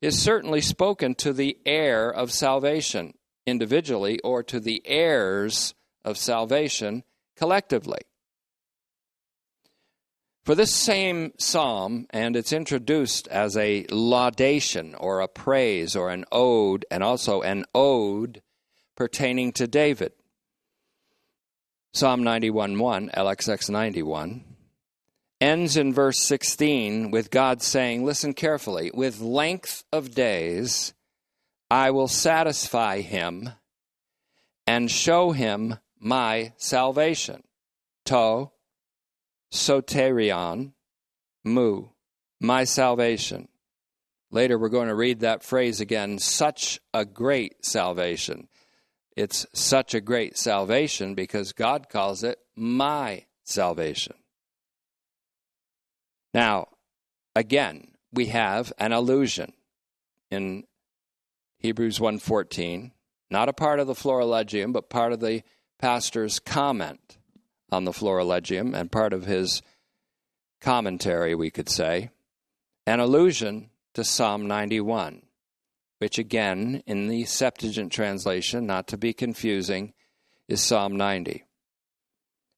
is 0.00 0.20
certainly 0.20 0.60
spoken 0.60 1.14
to 1.14 1.32
the 1.32 1.56
heir 1.64 2.10
of 2.10 2.32
salvation 2.32 3.14
individually 3.46 4.18
or 4.20 4.42
to 4.42 4.60
the 4.60 4.82
heirs 4.84 5.74
of 6.04 6.18
salvation 6.18 7.04
collectively. 7.36 8.00
For 10.44 10.56
this 10.56 10.74
same 10.74 11.32
psalm, 11.38 12.06
and 12.10 12.34
it's 12.34 12.52
introduced 12.52 13.28
as 13.28 13.56
a 13.56 13.86
laudation 13.90 14.96
or 14.96 15.20
a 15.20 15.28
praise 15.28 15.94
or 15.94 16.10
an 16.10 16.24
ode, 16.32 16.84
and 16.90 17.04
also 17.04 17.42
an 17.42 17.64
ode 17.72 18.42
pertaining 18.96 19.52
to 19.52 19.68
David. 19.68 20.12
Psalm 21.94 22.22
91:1, 22.22 23.12
LXX 23.14 23.68
91 23.68 24.44
ends 25.42 25.76
in 25.76 25.92
verse 25.92 26.22
16 26.22 27.10
with 27.10 27.30
God 27.30 27.60
saying, 27.60 28.02
listen 28.02 28.32
carefully, 28.32 28.90
with 28.94 29.20
length 29.20 29.84
of 29.92 30.14
days 30.14 30.94
I 31.70 31.90
will 31.90 32.08
satisfy 32.08 33.02
him 33.02 33.50
and 34.66 34.90
show 34.90 35.32
him 35.32 35.76
my 35.98 36.54
salvation. 36.56 37.42
To, 38.06 38.50
soterion, 39.52 40.72
mu, 41.44 41.88
my 42.40 42.64
salvation. 42.64 43.48
Later, 44.30 44.58
we're 44.58 44.70
going 44.70 44.88
to 44.88 44.94
read 44.94 45.20
that 45.20 45.42
phrase 45.42 45.80
again 45.80 46.18
such 46.18 46.80
a 46.94 47.04
great 47.04 47.66
salvation. 47.66 48.48
It's 49.16 49.46
such 49.52 49.94
a 49.94 50.00
great 50.00 50.38
salvation 50.38 51.14
because 51.14 51.52
God 51.52 51.88
calls 51.88 52.24
it 52.24 52.38
my 52.56 53.26
salvation. 53.44 54.14
Now, 56.32 56.68
again, 57.34 57.94
we 58.12 58.26
have 58.26 58.72
an 58.78 58.92
allusion 58.92 59.52
in 60.30 60.64
Hebrews 61.58 61.98
1:14, 61.98 62.92
not 63.30 63.48
a 63.48 63.52
part 63.52 63.80
of 63.80 63.86
the 63.86 63.94
Florilegium, 63.94 64.72
but 64.72 64.90
part 64.90 65.12
of 65.12 65.20
the 65.20 65.42
pastor's 65.78 66.38
comment 66.38 67.18
on 67.70 67.84
the 67.84 67.92
Florilegium 67.92 68.74
and 68.74 68.90
part 68.90 69.12
of 69.12 69.26
his 69.26 69.62
commentary, 70.60 71.34
we 71.34 71.50
could 71.50 71.68
say, 71.68 72.10
an 72.86 73.00
allusion 73.00 73.70
to 73.94 74.04
Psalm 74.04 74.46
91, 74.46 75.22
which 76.02 76.18
again, 76.18 76.82
in 76.84 77.06
the 77.06 77.24
Septuagint 77.24 77.92
translation, 77.92 78.66
not 78.66 78.88
to 78.88 78.96
be 78.96 79.12
confusing, 79.12 79.92
is 80.48 80.60
Psalm 80.60 80.96
90. 80.96 81.44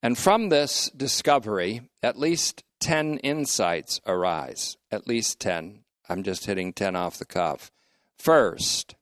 And 0.03 0.17
from 0.17 0.49
this 0.49 0.89
discovery, 0.97 1.83
at 2.03 2.19
least 2.19 2.65
10 2.81 3.19
insights 3.19 4.01
arise. 4.07 4.79
At 4.91 5.07
least 5.07 5.41
10. 5.41 5.85
I'm 6.09 6.23
just 6.23 6.47
hitting 6.47 6.73
10 6.73 6.97
off 6.97 7.19
the 7.19 7.27
cuff. 7.27 7.71
First, 8.19 8.95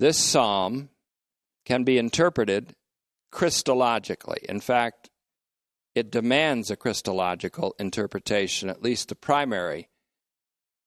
this 0.00 0.18
psalm 0.18 0.88
can 1.64 1.84
be 1.84 1.98
interpreted 1.98 2.74
Christologically. 3.32 4.42
In 4.46 4.58
fact, 4.58 5.08
it 5.94 6.10
demands 6.10 6.68
a 6.68 6.76
Christological 6.76 7.76
interpretation, 7.78 8.68
at 8.68 8.82
least 8.82 9.12
a 9.12 9.14
primary 9.14 9.88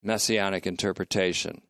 messianic 0.04 0.68
interpretation. 0.68 1.62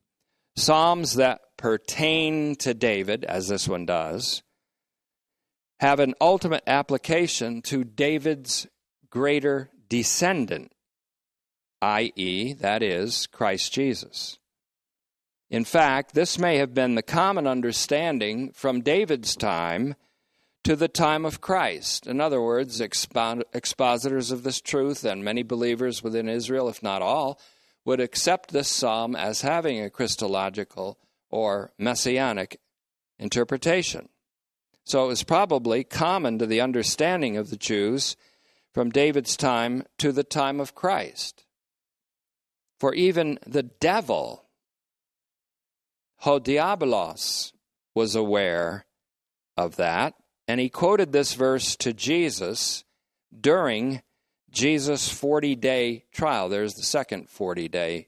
Psalms 0.56 1.16
that 1.16 1.42
pertain 1.58 2.56
to 2.58 2.74
David, 2.74 3.24
as 3.26 3.48
this 3.48 3.68
one 3.68 3.86
does, 3.86 4.44
have 5.80 6.00
an 6.00 6.14
ultimate 6.22 6.64
application 6.68 7.62
to 7.64 7.84
David's 7.84 8.68
greater 9.10 9.70
descendant, 9.90 10.72
i.e., 11.82 12.54
that 12.54 12.82
is, 12.84 13.28
Christ 13.28 13.74
Jesus. 13.74 14.38
In 15.50 15.66
fact, 15.66 16.14
this 16.14 16.40
may 16.40 16.58
have 16.58 16.74
been 16.74 16.96
the 16.96 17.04
common 17.04 17.46
understanding 17.46 18.52
from 18.54 18.82
David's 18.82 19.36
time 19.36 19.96
to 20.64 20.76
the 20.76 20.88
time 20.88 21.26
of 21.26 21.42
Christ. 21.42 22.08
In 22.08 22.22
other 22.22 22.42
words, 22.42 22.80
expositors 22.80 24.32
of 24.32 24.44
this 24.44 24.62
truth 24.62 25.04
and 25.04 25.24
many 25.24 25.44
believers 25.44 26.02
within 26.02 26.30
Israel, 26.30 26.70
if 26.70 26.82
not 26.82 27.02
all, 27.02 27.40
would 27.86 28.00
accept 28.00 28.52
this 28.52 28.68
psalm 28.68 29.16
as 29.16 29.42
having 29.42 29.80
a 29.82 29.90
Christological 29.90 30.98
or 31.30 31.72
messianic 31.78 32.60
interpretation. 33.20 34.10
So 34.86 35.06
it 35.06 35.08
was 35.08 35.24
probably 35.24 35.84
common 35.84 36.40
to 36.40 36.46
the 36.46 36.62
understanding 36.62 37.38
of 37.38 37.50
the 37.50 37.58
Jews 37.58 38.16
from 38.74 38.90
David's 38.90 39.38
time 39.38 39.86
to 40.00 40.12
the 40.12 40.24
time 40.24 40.60
of 40.60 40.76
Christ. 40.76 41.46
For 42.80 42.94
even 42.94 43.40
the 43.46 43.64
devil, 43.64 44.46
Ho 46.20 46.40
Diabolos, 46.40 47.54
was 47.96 48.16
aware 48.16 48.86
of 49.56 49.76
that, 49.76 50.16
and 50.48 50.60
he 50.60 50.70
quoted 50.70 51.12
this 51.12 51.34
verse 51.34 51.76
to 51.78 51.94
Jesus 51.94 52.84
during 53.40 54.02
Jesus' 54.54 55.10
40 55.10 55.56
day 55.56 56.06
trial. 56.14 56.48
There's 56.48 56.76
the 56.76 56.84
second 56.84 57.28
40 57.28 57.68
day 57.68 58.08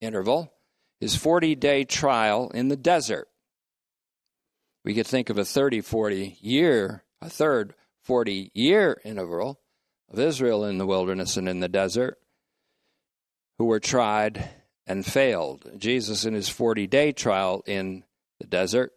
interval, 0.00 0.52
his 1.00 1.14
40 1.14 1.54
day 1.54 1.84
trial 1.84 2.50
in 2.54 2.68
the 2.68 2.76
desert. 2.76 3.28
We 4.84 4.94
could 4.94 5.06
think 5.06 5.30
of 5.30 5.38
a 5.38 5.44
30, 5.44 5.82
40 5.82 6.38
year, 6.40 7.04
a 7.20 7.28
third 7.28 7.74
40 8.04 8.50
year 8.54 9.00
interval 9.04 9.60
of 10.10 10.18
Israel 10.18 10.64
in 10.64 10.78
the 10.78 10.86
wilderness 10.86 11.36
and 11.36 11.48
in 11.48 11.60
the 11.60 11.68
desert 11.68 12.18
who 13.58 13.66
were 13.66 13.80
tried 13.80 14.48
and 14.86 15.04
failed. 15.04 15.70
Jesus, 15.76 16.24
in 16.24 16.34
his 16.34 16.48
40 16.48 16.86
day 16.86 17.12
trial 17.12 17.62
in 17.66 18.04
the 18.40 18.46
desert, 18.46 18.92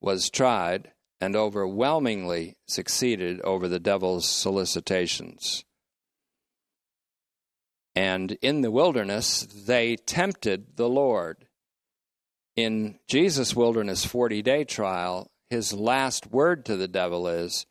was 0.00 0.30
tried 0.30 0.92
and 1.20 1.34
overwhelmingly 1.34 2.56
succeeded 2.66 3.40
over 3.42 3.66
the 3.66 3.80
devil's 3.80 4.28
solicitations. 4.28 5.64
And 8.00 8.32
in 8.40 8.62
the 8.62 8.70
wilderness, 8.70 9.42
they 9.42 9.94
tempted 9.94 10.78
the 10.78 10.88
Lord. 10.88 11.44
In 12.56 12.98
Jesus' 13.06 13.54
wilderness 13.54 14.06
40 14.06 14.40
day 14.40 14.64
trial, 14.64 15.30
his 15.50 15.74
last 15.74 16.32
word 16.32 16.64
to 16.64 16.76
the 16.76 16.88
devil 16.88 17.28
is, 17.28 17.66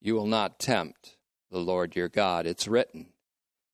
You 0.00 0.14
will 0.14 0.26
not 0.26 0.58
tempt 0.58 1.18
the 1.50 1.58
Lord 1.58 1.94
your 1.94 2.08
God. 2.08 2.46
It's 2.46 2.66
written, 2.66 3.08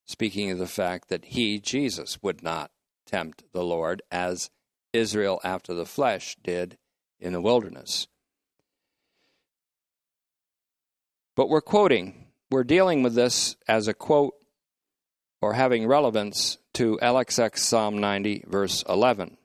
speaking 0.04 0.50
of 0.50 0.58
the 0.58 0.66
fact 0.66 1.08
that 1.08 1.26
he, 1.26 1.60
Jesus, 1.60 2.20
would 2.20 2.42
not 2.42 2.72
tempt 3.06 3.44
the 3.52 3.62
Lord 3.62 4.02
as 4.10 4.50
Israel 4.92 5.40
after 5.44 5.72
the 5.72 5.86
flesh 5.86 6.36
did 6.42 6.78
in 7.20 7.32
the 7.32 7.40
wilderness. 7.40 8.08
But 11.36 11.48
we're 11.48 11.60
quoting, 11.60 12.26
we're 12.50 12.64
dealing 12.64 13.04
with 13.04 13.14
this 13.14 13.54
as 13.68 13.86
a 13.86 13.94
quote 13.94 14.34
or 15.42 15.54
having 15.54 15.86
relevance 15.86 16.56
to 16.72 16.98
LXX 17.02 17.58
Psalm 17.58 17.98
90, 17.98 18.44
verse 18.46 18.84
11. 18.88 19.36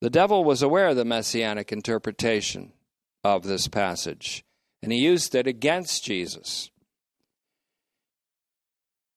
The 0.00 0.10
devil 0.10 0.42
was 0.42 0.62
aware 0.62 0.88
of 0.88 0.96
the 0.96 1.04
messianic 1.04 1.70
interpretation 1.70 2.72
of 3.22 3.44
this 3.44 3.68
passage, 3.68 4.44
and 4.82 4.90
he 4.90 4.98
used 4.98 5.34
it 5.34 5.46
against 5.46 6.02
Jesus. 6.02 6.70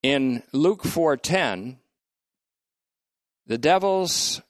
In 0.04 0.44
Luke 0.52 0.84
4:10, 0.84 1.80
the 3.46 3.58
devil's 3.58 4.42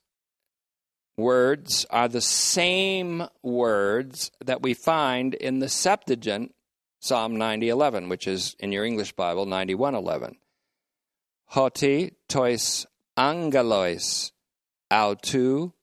words 1.16 1.86
are 1.90 2.08
the 2.08 2.22
same 2.22 3.28
words 3.42 4.32
that 4.44 4.62
we 4.62 4.74
find 4.74 5.34
in 5.36 5.60
the 5.60 5.70
Septuagint 5.70 6.54
Psalm 7.00 7.38
90:11, 7.38 8.10
which 8.10 8.28
is 8.28 8.56
in 8.60 8.72
your 8.72 8.84
English 8.84 9.14
Bible 9.14 9.46
91:11. 9.46 10.38
Hoti 11.48 12.14
tois 12.28 12.86
angelois 13.18 14.32
autu 14.92 15.74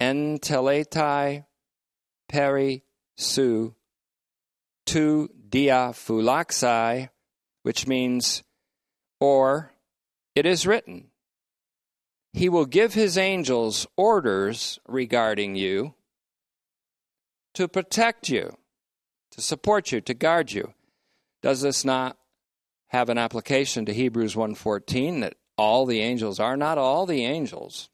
enteletai 0.00 1.44
peri 2.28 2.84
su 3.16 3.74
tu 4.86 5.28
dia 5.48 5.90
phulaxai, 5.92 7.08
which 7.62 7.86
means, 7.86 8.42
or 9.20 9.72
it 10.34 10.46
is 10.46 10.66
written, 10.66 11.08
he 12.32 12.48
will 12.48 12.66
give 12.66 12.94
his 12.94 13.18
angels 13.18 13.86
orders 13.96 14.78
regarding 14.86 15.56
you 15.56 15.94
to 17.54 17.66
protect 17.66 18.28
you 18.28 18.56
to 19.30 19.40
support 19.40 19.92
you, 19.92 20.00
to 20.00 20.14
guard 20.14 20.52
you. 20.52 20.74
Does 21.42 21.62
this 21.62 21.84
not 21.84 22.16
have 22.90 23.08
an 23.08 23.18
application 23.18 23.84
to 23.86 23.92
Hebrews 23.92 24.34
1:14 24.34 25.20
that 25.20 25.34
all 25.56 25.86
the 25.86 26.00
angels 26.00 26.38
are 26.38 26.56
not 26.56 26.78
all 26.78 27.06
the 27.06 27.24
angels 27.24 27.90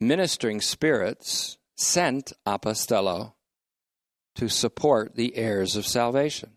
ministering 0.00 0.60
spirits 0.60 1.58
sent 1.76 2.32
apostello 2.46 3.34
to 4.34 4.48
support 4.48 5.16
the 5.16 5.36
heirs 5.36 5.74
of 5.76 5.86
salvation? 5.86 6.56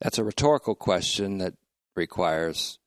That's 0.00 0.18
a 0.18 0.24
rhetorical 0.24 0.74
question 0.74 1.38
that 1.38 1.54
requires 1.94 2.78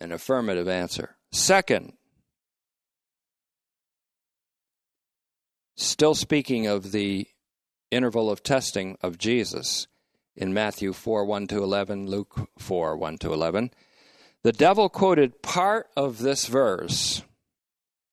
an 0.00 0.12
affirmative 0.12 0.68
answer. 0.68 1.16
Second, 1.32 1.94
Still 5.80 6.14
speaking 6.14 6.66
of 6.66 6.92
the 6.92 7.26
interval 7.90 8.30
of 8.30 8.42
testing 8.42 8.96
of 9.02 9.18
Jesus 9.18 9.86
in 10.36 10.54
Matthew 10.54 10.92
4 10.92 11.24
1 11.24 11.46
to 11.48 11.62
11, 11.62 12.06
Luke 12.06 12.48
4 12.58 12.96
1 12.96 13.18
to 13.18 13.32
11, 13.32 13.70
the 14.42 14.52
devil 14.52 14.88
quoted 14.88 15.42
part 15.42 15.88
of 15.96 16.18
this 16.18 16.46
verse, 16.46 17.22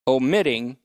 omitting 0.06 0.78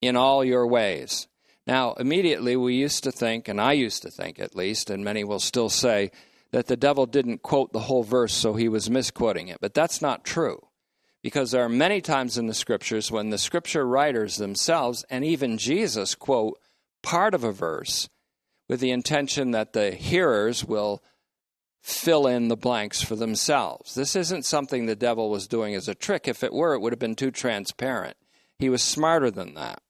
in 0.00 0.16
all 0.16 0.44
your 0.44 0.66
ways. 0.66 1.28
Now, 1.66 1.94
immediately 1.94 2.56
we 2.56 2.74
used 2.74 3.04
to 3.04 3.12
think, 3.12 3.48
and 3.48 3.60
I 3.60 3.72
used 3.72 4.02
to 4.02 4.10
think 4.10 4.38
at 4.38 4.56
least, 4.56 4.90
and 4.90 5.04
many 5.04 5.24
will 5.24 5.40
still 5.40 5.68
say, 5.68 6.10
that 6.50 6.66
the 6.66 6.76
devil 6.76 7.06
didn't 7.06 7.42
quote 7.42 7.72
the 7.72 7.80
whole 7.80 8.02
verse, 8.02 8.34
so 8.34 8.54
he 8.54 8.68
was 8.68 8.90
misquoting 8.90 9.48
it. 9.48 9.58
But 9.60 9.74
that's 9.74 10.02
not 10.02 10.24
true 10.24 10.68
because 11.22 11.50
there 11.50 11.64
are 11.64 11.68
many 11.68 12.00
times 12.00 12.36
in 12.36 12.46
the 12.46 12.54
scriptures 12.54 13.10
when 13.10 13.30
the 13.30 13.38
scripture 13.38 13.86
writers 13.86 14.36
themselves 14.36 15.04
and 15.08 15.24
even 15.24 15.56
Jesus 15.56 16.14
quote 16.14 16.58
part 17.02 17.34
of 17.34 17.44
a 17.44 17.52
verse 17.52 18.08
with 18.68 18.80
the 18.80 18.90
intention 18.90 19.50
that 19.50 19.72
the 19.72 19.90
hearers 19.92 20.64
will 20.64 21.02
fill 21.82 22.26
in 22.26 22.48
the 22.48 22.56
blanks 22.56 23.02
for 23.02 23.16
themselves. 23.16 23.94
This 23.94 24.14
isn't 24.14 24.46
something 24.46 24.86
the 24.86 24.96
devil 24.96 25.30
was 25.30 25.48
doing 25.48 25.74
as 25.74 25.88
a 25.88 25.94
trick. 25.94 26.28
If 26.28 26.44
it 26.44 26.52
were, 26.52 26.74
it 26.74 26.80
would 26.80 26.92
have 26.92 27.00
been 27.00 27.16
too 27.16 27.32
transparent. 27.32 28.16
He 28.58 28.68
was 28.68 28.82
smarter 28.82 29.30
than 29.30 29.54
that. 29.54 29.82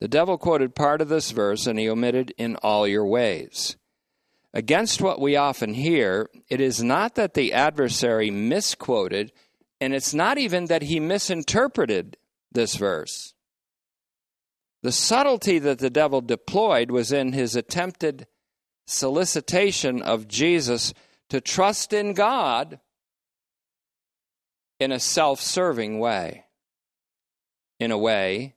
The 0.00 0.08
devil 0.08 0.36
quoted 0.36 0.74
part 0.74 1.00
of 1.00 1.08
this 1.08 1.30
verse 1.30 1.66
and 1.66 1.78
he 1.78 1.88
omitted 1.88 2.34
in 2.36 2.56
all 2.56 2.86
your 2.86 3.06
ways. 3.06 3.76
Against 4.52 5.00
what 5.00 5.20
we 5.20 5.34
often 5.34 5.74
hear, 5.74 6.28
it 6.48 6.60
is 6.60 6.82
not 6.82 7.14
that 7.14 7.34
the 7.34 7.52
adversary 7.52 8.30
misquoted 8.30 9.32
and 9.80 9.94
it's 9.94 10.14
not 10.14 10.38
even 10.38 10.66
that 10.66 10.82
he 10.82 11.00
misinterpreted 11.00 12.16
this 12.52 12.76
verse. 12.76 13.33
The 14.84 14.92
subtlety 14.92 15.58
that 15.60 15.78
the 15.78 15.88
devil 15.88 16.20
deployed 16.20 16.90
was 16.90 17.10
in 17.10 17.32
his 17.32 17.56
attempted 17.56 18.26
solicitation 18.86 20.02
of 20.02 20.28
Jesus 20.28 20.92
to 21.30 21.40
trust 21.40 21.94
in 21.94 22.12
God 22.12 22.80
in 24.78 24.92
a 24.92 25.00
self 25.00 25.40
serving 25.40 26.00
way, 26.00 26.44
in 27.80 27.92
a 27.92 27.96
way 27.96 28.56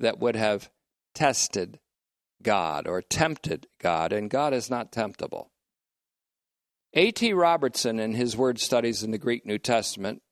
that 0.00 0.18
would 0.18 0.34
have 0.34 0.70
tested 1.14 1.78
God 2.42 2.88
or 2.88 3.02
tempted 3.02 3.66
God, 3.78 4.14
and 4.14 4.30
God 4.30 4.54
is 4.54 4.70
not 4.70 4.90
temptable. 4.90 5.50
A.T. 6.94 7.34
Robertson, 7.34 8.00
in 8.00 8.14
his 8.14 8.34
word 8.34 8.58
studies 8.58 9.02
in 9.02 9.10
the 9.10 9.18
Greek 9.18 9.44
New 9.44 9.58
Testament, 9.58 10.22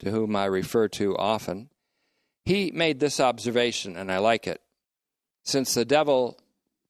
to 0.00 0.10
whom 0.10 0.36
I 0.36 0.44
refer 0.44 0.88
to 0.88 1.16
often, 1.16 1.70
he 2.44 2.70
made 2.72 3.00
this 3.00 3.20
observation, 3.20 3.96
and 3.96 4.12
I 4.12 4.18
like 4.18 4.46
it. 4.46 4.60
Since 5.44 5.74
the 5.74 5.84
devil 5.84 6.38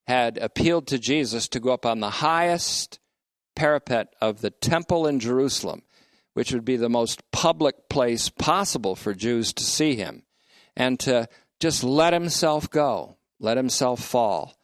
had 0.06 0.38
appealed 0.38 0.86
to 0.88 0.98
Jesus 0.98 1.48
to 1.48 1.60
go 1.60 1.72
up 1.72 1.86
on 1.86 2.00
the 2.00 2.10
highest 2.10 2.98
parapet 3.54 4.08
of 4.20 4.40
the 4.40 4.50
temple 4.50 5.06
in 5.06 5.20
Jerusalem, 5.20 5.82
which 6.34 6.52
would 6.52 6.64
be 6.64 6.76
the 6.76 6.88
most 6.88 7.30
public 7.30 7.88
place 7.88 8.28
possible 8.28 8.96
for 8.96 9.14
Jews 9.14 9.52
to 9.54 9.64
see 9.64 9.94
him, 9.94 10.24
and 10.76 10.98
to 11.00 11.28
just 11.60 11.84
let 11.84 12.12
himself 12.12 12.68
go, 12.70 13.16
let 13.38 13.56
himself 13.56 14.02
fall, 14.02 14.56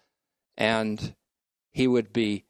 and 0.57 1.14
he 1.70 1.87
would 1.87 2.12
be 2.12 2.44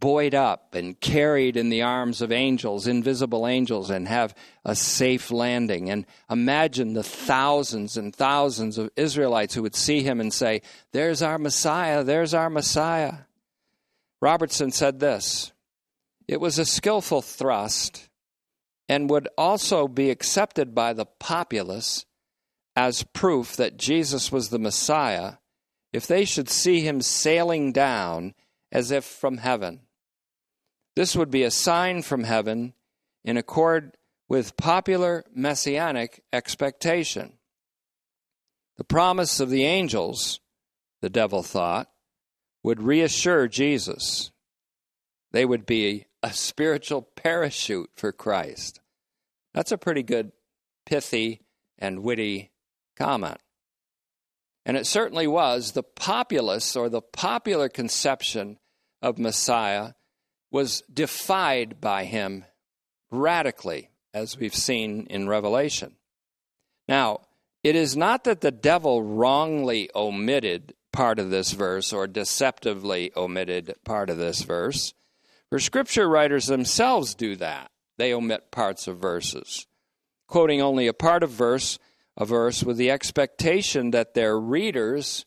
buoyed 0.00 0.34
up 0.34 0.74
and 0.74 0.98
carried 1.00 1.56
in 1.56 1.68
the 1.68 1.82
arms 1.82 2.20
of 2.20 2.32
angels, 2.32 2.86
invisible 2.86 3.46
angels, 3.46 3.90
and 3.90 4.06
have 4.08 4.34
a 4.64 4.74
safe 4.74 5.30
landing. 5.30 5.90
And 5.90 6.06
imagine 6.30 6.94
the 6.94 7.02
thousands 7.02 7.96
and 7.96 8.14
thousands 8.14 8.78
of 8.78 8.90
Israelites 8.96 9.54
who 9.54 9.62
would 9.62 9.74
see 9.74 10.02
him 10.02 10.20
and 10.20 10.32
say, 10.32 10.62
There's 10.92 11.22
our 11.22 11.38
Messiah, 11.38 12.04
there's 12.04 12.34
our 12.34 12.50
Messiah. 12.50 13.14
Robertson 14.20 14.72
said 14.72 15.00
this 15.00 15.52
It 16.26 16.40
was 16.40 16.58
a 16.58 16.64
skillful 16.64 17.22
thrust 17.22 18.08
and 18.88 19.10
would 19.10 19.28
also 19.36 19.86
be 19.86 20.10
accepted 20.10 20.74
by 20.74 20.92
the 20.92 21.06
populace 21.06 22.06
as 22.74 23.02
proof 23.02 23.56
that 23.56 23.76
Jesus 23.76 24.30
was 24.30 24.48
the 24.48 24.58
Messiah 24.58 25.34
if 25.92 26.06
they 26.06 26.24
should 26.24 26.48
see 26.48 26.80
him 26.80 27.00
sailing 27.00 27.72
down 27.72 28.34
as 28.70 28.90
if 28.90 29.04
from 29.04 29.38
heaven. 29.38 29.80
This 30.98 31.14
would 31.14 31.30
be 31.30 31.44
a 31.44 31.50
sign 31.52 32.02
from 32.02 32.24
heaven 32.24 32.72
in 33.22 33.36
accord 33.36 33.96
with 34.28 34.56
popular 34.56 35.24
messianic 35.32 36.24
expectation. 36.32 37.34
The 38.78 38.82
promise 38.82 39.38
of 39.38 39.48
the 39.48 39.64
angels, 39.64 40.40
the 41.00 41.08
devil 41.08 41.44
thought, 41.44 41.88
would 42.64 42.82
reassure 42.82 43.46
Jesus. 43.46 44.32
They 45.30 45.44
would 45.44 45.66
be 45.66 46.06
a 46.20 46.32
spiritual 46.32 47.02
parachute 47.02 47.90
for 47.94 48.10
Christ. 48.10 48.80
That's 49.54 49.70
a 49.70 49.78
pretty 49.78 50.02
good, 50.02 50.32
pithy, 50.84 51.42
and 51.78 52.02
witty 52.02 52.50
comment. 52.96 53.38
And 54.66 54.76
it 54.76 54.84
certainly 54.84 55.28
was 55.28 55.70
the 55.70 55.84
populace 55.84 56.74
or 56.74 56.88
the 56.88 57.02
popular 57.02 57.68
conception 57.68 58.58
of 59.00 59.16
Messiah 59.16 59.92
was 60.50 60.82
defied 60.92 61.80
by 61.80 62.04
him 62.04 62.44
radically, 63.10 63.90
as 64.14 64.38
we've 64.38 64.54
seen 64.54 65.06
in 65.10 65.28
Revelation. 65.28 65.96
Now, 66.88 67.20
it 67.62 67.76
is 67.76 67.96
not 67.96 68.24
that 68.24 68.40
the 68.40 68.50
devil 68.50 69.02
wrongly 69.02 69.90
omitted 69.94 70.74
part 70.92 71.18
of 71.18 71.30
this 71.30 71.52
verse 71.52 71.92
or 71.92 72.06
deceptively 72.06 73.12
omitted 73.16 73.74
part 73.84 74.10
of 74.10 74.16
this 74.16 74.42
verse. 74.42 74.94
For 75.50 75.58
scripture 75.58 76.08
writers 76.08 76.46
themselves 76.46 77.14
do 77.14 77.36
that. 77.36 77.70
They 77.98 78.14
omit 78.14 78.50
parts 78.50 78.86
of 78.86 78.98
verses, 78.98 79.66
quoting 80.28 80.62
only 80.62 80.86
a 80.86 80.92
part 80.92 81.22
of 81.22 81.30
verse, 81.30 81.78
a 82.16 82.24
verse 82.24 82.62
with 82.62 82.76
the 82.76 82.90
expectation 82.90 83.90
that 83.90 84.14
their 84.14 84.38
readers 84.38 85.24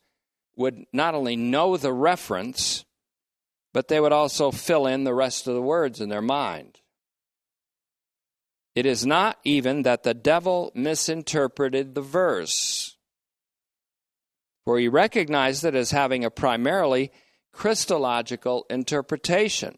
would 0.55 0.85
not 0.93 1.15
only 1.15 1.35
know 1.35 1.75
the 1.75 1.93
reference, 1.93 2.85
but 3.73 3.87
they 3.87 3.99
would 3.99 4.11
also 4.11 4.51
fill 4.51 4.85
in 4.85 5.03
the 5.03 5.13
rest 5.13 5.47
of 5.47 5.55
the 5.55 5.61
words 5.61 6.01
in 6.01 6.09
their 6.09 6.21
mind. 6.21 6.79
It 8.75 8.85
is 8.85 9.05
not 9.05 9.37
even 9.43 9.83
that 9.83 10.03
the 10.03 10.13
devil 10.13 10.71
misinterpreted 10.73 11.93
the 11.93 12.01
verse, 12.01 12.95
for 14.63 14.79
he 14.79 14.87
recognized 14.87 15.65
it 15.65 15.75
as 15.75 15.91
having 15.91 16.23
a 16.23 16.31
primarily 16.31 17.11
Christological 17.51 18.65
interpretation. 18.69 19.77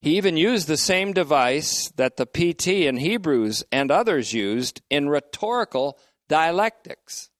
He 0.00 0.16
even 0.16 0.36
used 0.36 0.68
the 0.68 0.76
same 0.76 1.12
device 1.12 1.90
that 1.96 2.16
the 2.16 2.26
PT 2.26 2.68
in 2.86 2.98
Hebrews 2.98 3.64
and 3.72 3.90
others 3.90 4.32
used 4.32 4.82
in 4.88 5.08
rhetorical 5.08 5.98
dialectics. 6.28 7.30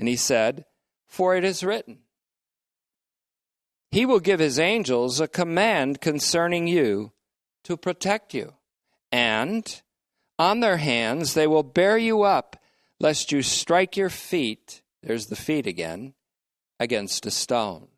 And 0.00 0.08
he 0.08 0.16
said, 0.16 0.64
For 1.06 1.36
it 1.36 1.44
is 1.44 1.62
written, 1.62 1.98
He 3.92 4.06
will 4.06 4.20
give 4.20 4.40
His 4.40 4.58
angels 4.58 5.20
a 5.20 5.28
command 5.28 6.00
concerning 6.00 6.66
you 6.66 7.12
to 7.64 7.76
protect 7.76 8.32
you. 8.32 8.54
And 9.12 9.82
on 10.38 10.60
their 10.60 10.78
hands 10.78 11.34
they 11.34 11.46
will 11.46 11.62
bear 11.62 11.98
you 11.98 12.22
up, 12.22 12.56
lest 12.98 13.30
you 13.30 13.42
strike 13.42 13.96
your 13.98 14.08
feet, 14.08 14.82
there's 15.02 15.26
the 15.26 15.36
feet 15.36 15.66
again, 15.66 16.14
against 16.80 17.26
a 17.26 17.30
stone, 17.30 17.88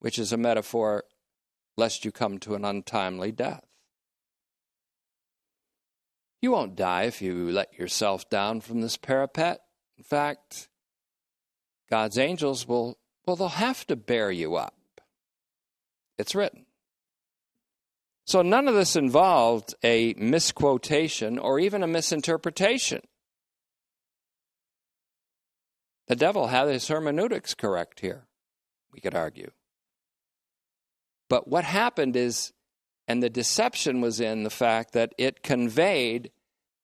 which 0.00 0.18
is 0.18 0.34
a 0.34 0.36
metaphor 0.36 1.04
lest 1.78 2.04
you 2.04 2.12
come 2.12 2.36
to 2.40 2.54
an 2.54 2.66
untimely 2.66 3.32
death. 3.32 3.64
You 6.42 6.50
won't 6.52 6.76
die 6.76 7.04
if 7.04 7.22
you 7.22 7.50
let 7.50 7.78
yourself 7.78 8.28
down 8.28 8.60
from 8.60 8.82
this 8.82 8.98
parapet. 8.98 9.62
In 9.96 10.04
fact, 10.04 10.68
God's 11.88 12.18
angels 12.18 12.68
will, 12.68 12.98
well, 13.24 13.36
they'll 13.36 13.48
have 13.48 13.86
to 13.86 13.96
bear 13.96 14.30
you 14.30 14.56
up. 14.56 14.74
It's 16.18 16.34
written. 16.34 16.66
So 18.26 18.42
none 18.42 18.68
of 18.68 18.74
this 18.74 18.96
involved 18.96 19.74
a 19.82 20.14
misquotation 20.14 21.38
or 21.38 21.58
even 21.58 21.82
a 21.82 21.88
misinterpretation. 21.88 23.00
The 26.08 26.16
devil 26.16 26.48
had 26.48 26.68
his 26.68 26.88
hermeneutics 26.88 27.54
correct 27.54 28.00
here, 28.00 28.26
we 28.92 29.00
could 29.00 29.14
argue. 29.14 29.50
But 31.28 31.48
what 31.48 31.64
happened 31.64 32.16
is, 32.16 32.52
and 33.08 33.22
the 33.22 33.30
deception 33.30 34.00
was 34.00 34.20
in 34.20 34.42
the 34.42 34.50
fact 34.50 34.92
that 34.92 35.14
it 35.18 35.42
conveyed 35.42 36.30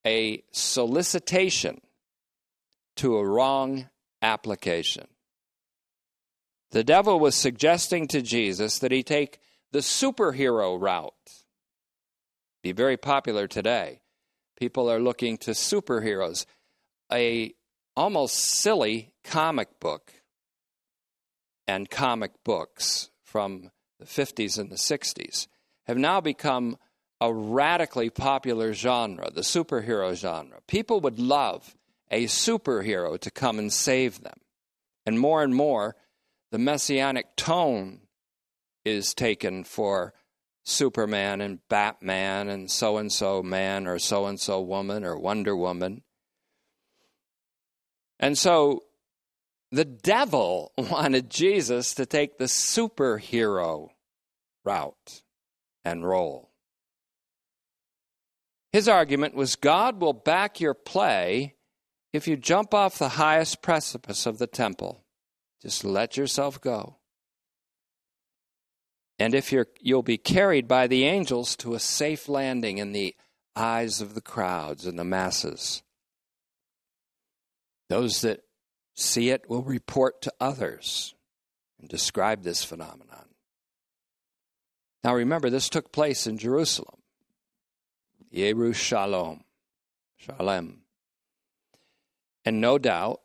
a 0.05 0.43
solicitation 0.51 1.81
to 2.95 3.17
a 3.17 3.25
wrong 3.25 3.89
application. 4.21 5.07
The 6.71 6.83
devil 6.83 7.19
was 7.19 7.35
suggesting 7.35 8.07
to 8.09 8.21
Jesus 8.21 8.79
that 8.79 8.91
he 8.91 9.03
take 9.03 9.39
the 9.71 9.79
superhero 9.79 10.79
route. 10.79 11.13
Be 12.61 12.71
very 12.71 12.97
popular 12.97 13.47
today. 13.47 14.01
People 14.59 14.91
are 14.91 14.99
looking 14.99 15.37
to 15.39 15.51
superheroes. 15.51 16.45
A 17.11 17.53
almost 17.95 18.35
silly 18.35 19.11
comic 19.23 19.79
book 19.79 20.13
and 21.67 21.89
comic 21.89 22.31
books 22.43 23.09
from 23.23 23.71
the 23.99 24.05
50s 24.05 24.57
and 24.57 24.69
the 24.71 24.75
60s 24.75 25.47
have 25.85 25.97
now 25.97 26.21
become 26.21 26.77
a 27.21 27.33
radically 27.33 28.09
popular 28.09 28.73
genre, 28.73 29.29
the 29.31 29.41
superhero 29.41 30.15
genre. 30.15 30.59
People 30.67 31.01
would 31.01 31.19
love 31.19 31.75
a 32.11 32.25
superhero 32.25 33.19
to 33.19 33.31
come 33.31 33.59
and 33.59 33.73
save 33.73 34.21
them. 34.21 34.39
And 35.05 35.19
more 35.19 35.43
and 35.43 35.53
more, 35.53 35.95
the 36.51 36.57
messianic 36.57 37.35
tone 37.35 38.01
is 38.85 39.13
taken 39.13 39.63
for 39.63 40.13
Superman 40.63 41.41
and 41.41 41.59
Batman 41.69 42.49
and 42.49 42.69
so 42.69 42.97
and 42.97 43.11
so 43.11 43.41
man 43.41 43.87
or 43.87 43.99
so 43.99 44.25
and 44.25 44.39
so 44.39 44.61
woman 44.61 45.03
or 45.03 45.17
Wonder 45.17 45.55
Woman. 45.55 46.03
And 48.19 48.37
so 48.37 48.83
the 49.71 49.85
devil 49.85 50.71
wanted 50.77 51.29
Jesus 51.29 51.93
to 51.95 52.05
take 52.05 52.37
the 52.37 52.45
superhero 52.45 53.89
route 54.63 55.21
and 55.85 56.05
role. 56.05 56.51
His 58.71 58.87
argument 58.87 59.33
was 59.33 59.55
God 59.55 59.99
will 59.99 60.13
back 60.13 60.59
your 60.59 60.75
play 60.75 61.55
if 62.13 62.27
you 62.27 62.37
jump 62.37 62.73
off 62.73 62.99
the 62.99 63.09
highest 63.09 63.61
precipice 63.61 64.25
of 64.25 64.37
the 64.37 64.47
temple. 64.47 65.03
Just 65.61 65.83
let 65.83 66.17
yourself 66.17 66.61
go. 66.61 66.97
And 69.17 69.33
if 69.33 69.51
you're, 69.51 69.67
you'll 69.81 70.01
be 70.01 70.17
carried 70.17 70.67
by 70.67 70.87
the 70.87 71.03
angels 71.03 71.55
to 71.57 71.73
a 71.73 71.79
safe 71.79 72.29
landing 72.29 72.77
in 72.77 72.93
the 72.93 73.15
eyes 73.55 73.99
of 73.99 74.13
the 74.15 74.21
crowds 74.21 74.85
and 74.85 74.97
the 74.97 75.03
masses. 75.03 75.83
Those 77.89 78.21
that 78.21 78.41
see 78.95 79.29
it 79.29 79.49
will 79.49 79.63
report 79.63 80.21
to 80.21 80.33
others 80.39 81.15
and 81.79 81.89
describe 81.89 82.43
this 82.43 82.63
phenomenon. 82.63 83.25
Now 85.03 85.15
remember, 85.15 85.49
this 85.49 85.69
took 85.69 85.91
place 85.91 86.27
in 86.27 86.37
Jerusalem. 86.37 87.01
Yerushalom. 88.33 89.41
Shalem. 90.17 90.81
And 92.45 92.61
no 92.61 92.77
doubt, 92.77 93.21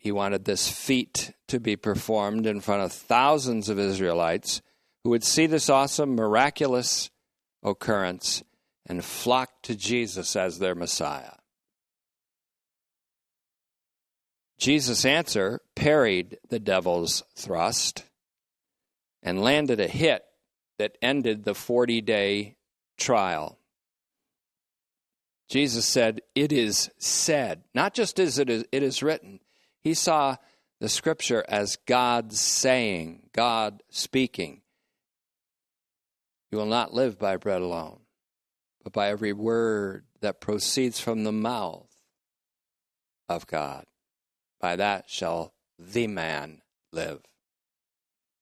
he 0.00 0.10
wanted 0.10 0.46
this 0.46 0.70
feat 0.70 1.32
to 1.46 1.60
be 1.60 1.76
performed 1.76 2.46
in 2.46 2.60
front 2.62 2.82
of 2.82 2.90
thousands 2.90 3.68
of 3.68 3.78
Israelites 3.78 4.62
who 5.04 5.10
would 5.10 5.22
see 5.22 5.44
this 5.44 5.68
awesome, 5.68 6.14
miraculous 6.14 7.10
occurrence 7.62 8.42
and 8.86 9.04
flock 9.04 9.50
to 9.62 9.76
Jesus 9.76 10.36
as 10.36 10.58
their 10.58 10.74
Messiah. 10.74 11.34
Jesus' 14.58 15.04
answer 15.04 15.60
parried 15.76 16.38
the 16.48 16.58
devil's 16.58 17.22
thrust 17.36 18.04
and 19.22 19.42
landed 19.42 19.80
a 19.80 19.86
hit 19.86 20.24
that 20.78 20.96
ended 21.02 21.44
the 21.44 21.54
40 21.54 22.00
day 22.00 22.56
trial. 22.96 23.58
Jesus 25.50 25.84
said, 25.84 26.22
It 26.34 26.52
is 26.52 26.90
said, 26.96 27.64
not 27.74 27.92
just 27.92 28.18
is, 28.18 28.38
it 28.38 28.72
is 28.72 29.02
written. 29.02 29.40
He 29.82 29.94
saw 29.94 30.36
the 30.80 30.88
scripture 30.88 31.44
as 31.48 31.76
God 31.86 32.32
saying, 32.32 33.28
God 33.32 33.82
speaking. 33.90 34.62
You 36.50 36.58
will 36.58 36.66
not 36.66 36.94
live 36.94 37.18
by 37.18 37.36
bread 37.36 37.62
alone, 37.62 38.00
but 38.82 38.92
by 38.92 39.08
every 39.08 39.32
word 39.32 40.04
that 40.20 40.40
proceeds 40.40 40.98
from 41.00 41.24
the 41.24 41.32
mouth 41.32 41.94
of 43.28 43.46
God. 43.46 43.84
By 44.60 44.76
that 44.76 45.08
shall 45.08 45.54
the 45.78 46.06
man 46.06 46.60
live. 46.92 47.20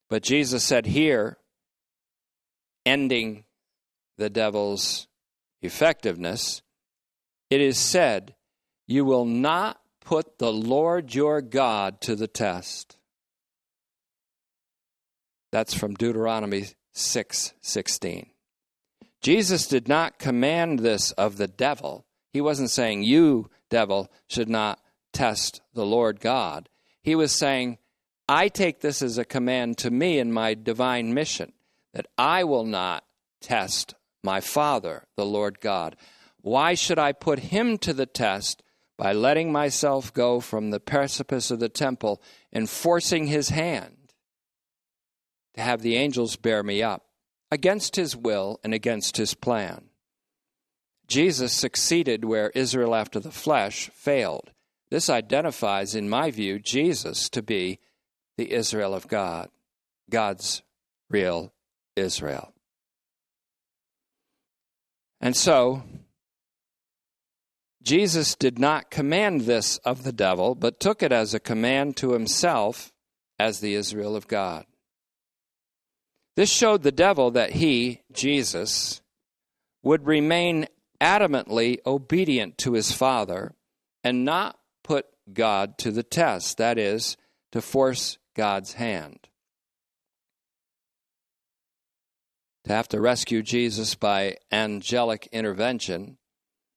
But 0.09 0.23
Jesus 0.23 0.65
said 0.65 0.87
here, 0.87 1.37
ending 2.87 3.45
the 4.17 4.31
devil's 4.31 5.07
effectiveness, 5.61 6.63
it 7.51 7.61
is 7.61 7.79
said, 7.79 8.35
You 8.87 9.05
will 9.05 9.27
not 9.27 9.81
put 10.09 10.39
the 10.39 10.51
Lord 10.51 11.15
your 11.15 11.43
God 11.43 12.01
to 12.01 12.17
the 12.17 12.27
test. 12.27 12.97
That's 15.53 15.75
from 15.75 15.97
Deuteronomy 15.97 16.69
6 16.93 17.53
16. 17.61 18.31
Jesus 19.21 19.67
did 19.67 19.87
not 19.87 20.19
command 20.19 20.79
this 20.79 21.13
of 21.13 21.37
the 21.37 21.47
devil. 21.47 22.07
He 22.33 22.41
wasn't 22.41 22.71
saying, 22.71 23.03
You, 23.03 23.51
devil, 23.69 24.11
should 24.27 24.49
not 24.49 24.81
test 25.13 25.61
the 25.75 25.85
Lord 25.85 26.21
God. 26.21 26.71
He 27.03 27.15
was 27.15 27.31
saying, 27.31 27.77
I 28.27 28.49
take 28.49 28.81
this 28.81 29.03
as 29.03 29.19
a 29.19 29.27
command 29.27 29.77
to 29.79 29.91
me 29.91 30.19
in 30.19 30.33
my 30.33 30.55
divine 30.55 31.13
mission 31.13 31.53
that 31.93 32.07
I 32.17 32.45
will 32.45 32.65
not 32.65 33.05
test 33.43 33.95
my 34.25 34.41
Father, 34.41 35.05
the 35.17 35.27
Lord 35.27 35.61
God. 35.61 35.97
Why 36.41 36.73
should 36.73 36.99
I 36.99 37.13
put 37.13 37.41
him 37.41 37.77
to 37.79 37.93
the 37.93 38.07
test 38.07 38.63
by 38.99 39.13
letting 39.13 39.53
myself 39.53 40.13
go 40.13 40.41
from 40.41 40.71
the 40.71 40.81
precipice 40.81 41.51
of 41.51 41.61
the 41.61 41.69
temple 41.69 42.21
and 42.53 42.69
forcing 42.69 43.29
his 43.29 43.49
hand 43.49 44.13
to 45.55 45.63
have 45.63 45.81
the 45.81 45.97
angels 45.97 46.37
bear 46.37 46.63
me 46.63 46.83
up 46.83 47.07
against 47.51 47.97
his 47.97 48.15
will 48.17 48.61
and 48.63 48.75
against 48.75 49.17
his 49.17 49.35
plan. 49.35 49.85
Jesus 51.07 51.53
succeeded 51.53 52.25
where 52.25 52.51
Israel 52.51 52.95
after 52.95 53.19
the 53.19 53.31
flesh 53.31 53.89
failed. 53.95 54.51
This 54.91 55.09
identifies, 55.09 55.95
in 55.95 56.09
my 56.09 56.31
view, 56.31 56.59
Jesus 56.59 57.29
to 57.31 57.43
be 57.43 57.79
the 58.37 58.53
Israel 58.53 58.95
of 58.95 59.09
God, 59.09 59.49
God's 60.11 60.63
real 61.09 61.53
Israel. 61.97 62.53
And 65.21 65.37
so, 65.37 65.83
Jesus 67.83 68.35
did 68.35 68.59
not 68.59 68.91
command 68.91 69.43
this 69.43 69.79
of 69.79 70.03
the 70.03 70.13
devil, 70.13 70.55
but 70.55 70.81
took 70.81 71.03
it 71.03 71.13
as 71.13 71.33
a 71.33 71.41
command 71.41 71.97
to 71.99 72.13
himself 72.13 72.93
as 73.39 73.61
the 73.61 73.75
Israel 73.75 74.17
of 74.17 74.29
God. 74.29 74.65
This 76.37 76.51
showed 76.51 76.83
the 76.83 76.93
devil 76.93 77.31
that 77.33 77.53
he, 77.53 78.03
Jesus, 78.13 79.01
would 79.83 80.07
remain 80.07 80.67
adamantly 81.01 81.79
obedient 81.87 82.59
to 82.59 82.73
his 82.73 82.93
Father 82.93 83.55
and 84.05 84.25
not 84.25 84.59
put 84.85 85.07
God 85.33 85.79
to 85.79 85.91
the 85.91 86.03
test, 86.03 86.59
that 86.59 86.79
is, 86.79 87.17
to 87.53 87.61
force 87.61 88.19
God's 88.35 88.75
hand. 88.75 89.29
To 92.65 92.73
have 92.73 92.89
to 92.89 93.01
rescue 93.01 93.43
Jesus 93.43 93.95
by 93.95 94.37
angelic 94.53 95.29
intervention 95.33 96.19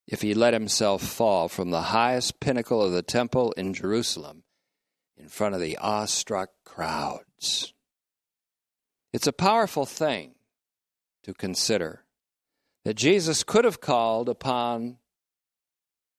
if 0.07 0.21
he 0.21 0.33
let 0.33 0.53
himself 0.53 1.01
fall 1.01 1.47
from 1.47 1.69
the 1.69 1.81
highest 1.81 2.39
pinnacle 2.39 2.81
of 2.81 2.91
the 2.91 3.01
temple 3.01 3.51
in 3.53 3.73
Jerusalem 3.73 4.43
in 5.17 5.27
front 5.27 5.55
of 5.55 5.61
the 5.61 5.77
awestruck 5.77 6.49
crowds. 6.65 7.73
It's 9.13 9.27
a 9.27 9.33
powerful 9.33 9.85
thing 9.85 10.35
to 11.23 11.33
consider 11.33 12.05
that 12.83 12.95
Jesus 12.95 13.43
could 13.43 13.65
have 13.65 13.81
called 13.81 14.27
upon 14.27 14.97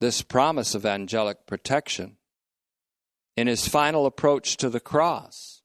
this 0.01 0.23
promise 0.23 0.75
of 0.75 0.87
angelic 0.87 1.47
protection 1.47 2.17
in 3.37 3.47
his 3.47 3.67
final 3.67 4.07
approach 4.07 4.57
to 4.59 4.69
the 4.69 4.81
cross. 4.81 5.63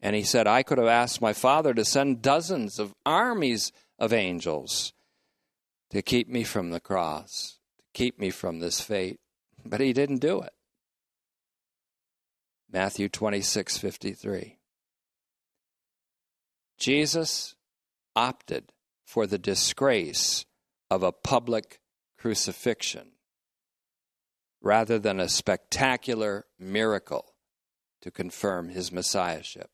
And 0.00 0.16
he 0.16 0.22
said, 0.22 0.46
I 0.46 0.62
could 0.62 0.78
have 0.78 0.86
asked 0.86 1.20
my 1.20 1.32
Father 1.32 1.74
to 1.74 1.84
send 1.84 2.22
dozens 2.22 2.78
of 2.78 2.94
armies 3.04 3.72
of 3.98 4.12
angels 4.12 4.92
to 5.92 6.00
keep 6.00 6.26
me 6.26 6.42
from 6.42 6.70
the 6.70 6.80
cross, 6.80 7.58
to 7.76 7.84
keep 7.92 8.18
me 8.18 8.30
from 8.30 8.60
this 8.60 8.80
fate. 8.80 9.20
But 9.64 9.80
he 9.80 9.92
didn't 9.92 10.18
do 10.18 10.40
it. 10.40 10.54
Matthew 12.70 13.10
26 13.10 13.76
53. 13.76 14.58
Jesus 16.78 17.54
opted 18.16 18.72
for 19.04 19.26
the 19.26 19.38
disgrace 19.38 20.46
of 20.90 21.02
a 21.02 21.12
public 21.12 21.80
crucifixion 22.18 23.12
rather 24.62 24.98
than 24.98 25.20
a 25.20 25.28
spectacular 25.28 26.46
miracle 26.58 27.34
to 28.00 28.10
confirm 28.10 28.70
his 28.70 28.90
messiahship. 28.90 29.70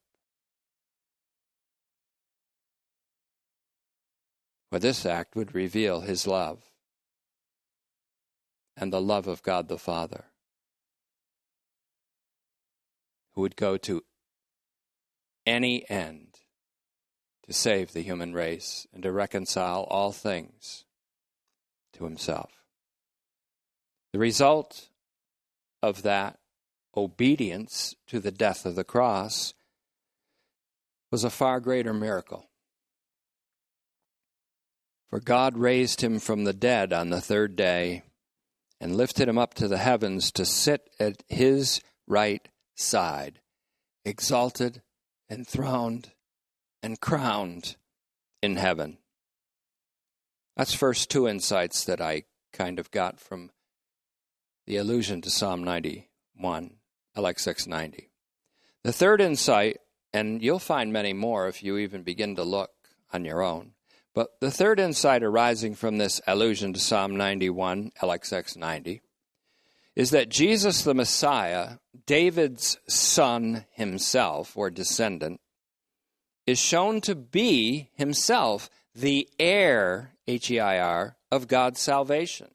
For 4.71 4.79
this 4.79 5.07
act 5.07 5.35
would 5.35 5.55
reveal 5.55 6.01
his 6.01 6.27
love 6.27 6.63
and 8.77 8.93
the 8.93 9.01
love 9.01 9.27
of 9.27 9.43
God 9.43 9.69
the 9.69 9.79
Father, 9.79 10.27
who 13.33 13.41
would 13.41 13.57
go 13.57 13.77
to 13.79 14.05
any 15.47 15.89
end 15.89 16.41
to 17.47 17.53
save 17.53 17.93
the 17.93 18.03
human 18.03 18.35
race 18.35 18.87
and 18.93 19.03
to 19.03 19.11
reconcile 19.11 19.85
all 19.85 20.13
things 20.13 20.85
to 21.95 22.05
himself. 22.05 22.63
The 24.13 24.19
result 24.19 24.91
of 25.83 26.03
that 26.03 26.39
obedience 26.97 27.95
to 28.07 28.21
the 28.21 28.31
death 28.31 28.67
of 28.67 28.75
the 28.75 28.85
cross 28.85 29.55
was 31.11 31.25
a 31.25 31.31
far 31.31 31.59
greater 31.61 31.95
miracle. 31.95 32.48
For 35.09 35.21
God 35.21 35.57
raised 35.57 36.03
him 36.03 36.19
from 36.19 36.45
the 36.45 36.53
dead 36.53 36.93
on 36.93 37.09
the 37.09 37.21
third 37.21 37.57
day 37.57 38.03
and 38.81 38.95
lifted 38.95 39.29
him 39.29 39.39
up 39.39 39.55
to 39.55 39.67
the 39.67 39.79
heavens 39.79 40.31
to 40.33 40.45
sit 40.45 40.91
at 41.01 41.23
his 41.29 41.81
right 42.07 42.47
side, 42.75 43.41
exalted, 44.05 44.83
enthroned, 45.31 46.13
and 46.83 47.01
crowned 47.01 47.77
in 48.43 48.57
heaven. 48.57 48.99
That's 50.57 50.75
first 50.75 51.11
two 51.11 51.27
insights 51.27 51.85
that 51.85 52.01
I 52.01 52.25
kind 52.53 52.79
of 52.79 52.91
got 52.91 53.19
from 53.19 53.51
the 54.67 54.77
allusion 54.77 55.23
to 55.23 55.31
Psalm 55.31 55.65
91, 55.65 56.77
LXX 57.17 57.67
90. 57.67 58.11
The 58.85 58.93
third 58.93 59.21
insight, 59.21 59.79
and 60.13 60.43
you'll 60.43 60.59
find 60.59 60.93
many 60.93 61.13
more 61.13 61.49
if 61.49 61.63
you 61.63 61.79
even 61.79 62.03
begin 62.03 62.37
to 62.37 62.43
look 62.43 62.71
on 63.13 63.25
your 63.25 63.43
own, 63.43 63.73
but 64.19 64.41
the 64.41 64.51
third 64.51 64.81
insight 64.81 65.23
arising 65.23 65.77
from 65.77 65.99
this 65.99 66.21
allusion 66.27 66.73
to 66.73 66.81
Psalm 66.81 67.15
91, 67.15 67.93
LXX 68.03 68.57
90, 68.57 69.01
is 69.95 70.11
that 70.11 70.29
Jesus 70.29 70.83
the 70.83 70.93
Messiah, 70.93 71.75
David's 72.05 72.79
son 72.89 73.65
himself 73.71 74.57
or 74.57 74.71
descendant, 74.71 75.41
is 76.49 76.59
shown 76.59 77.01
to 77.03 77.15
be 77.15 77.91
himself 77.95 78.69
the 78.93 79.29
heir, 79.39 80.15
H 80.27 80.51
E 80.51 80.59
I 80.59 80.81
R, 80.81 81.17
of 81.31 81.47
God's 81.47 81.79
salvation. 81.79 82.49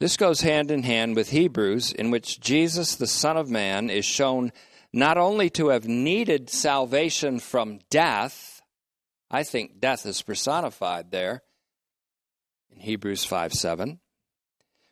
This 0.00 0.16
goes 0.16 0.40
hand 0.40 0.72
in 0.72 0.82
hand 0.82 1.14
with 1.14 1.30
Hebrews, 1.30 1.92
in 1.92 2.10
which 2.10 2.40
Jesus, 2.40 2.96
the 2.96 3.06
Son 3.06 3.36
of 3.36 3.48
Man, 3.48 3.88
is 3.88 4.04
shown 4.04 4.50
not 4.92 5.16
only 5.16 5.48
to 5.50 5.68
have 5.68 5.86
needed 5.86 6.50
salvation 6.50 7.38
from 7.38 7.78
death, 7.88 8.55
I 9.30 9.42
think 9.42 9.80
death 9.80 10.06
is 10.06 10.22
personified 10.22 11.10
there 11.10 11.42
in 12.70 12.80
Hebrews 12.80 13.24
5 13.24 13.52
7, 13.52 14.00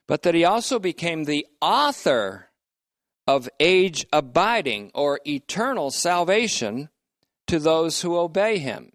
but 0.06 0.22
that 0.22 0.34
he 0.34 0.44
also 0.44 0.78
became 0.78 1.24
the 1.24 1.46
author 1.60 2.50
of 3.26 3.48
age 3.60 4.06
abiding 4.12 4.90
or 4.94 5.20
eternal 5.26 5.90
salvation 5.90 6.90
to 7.46 7.58
those 7.58 8.02
who 8.02 8.16
obey 8.16 8.58
him. 8.58 8.92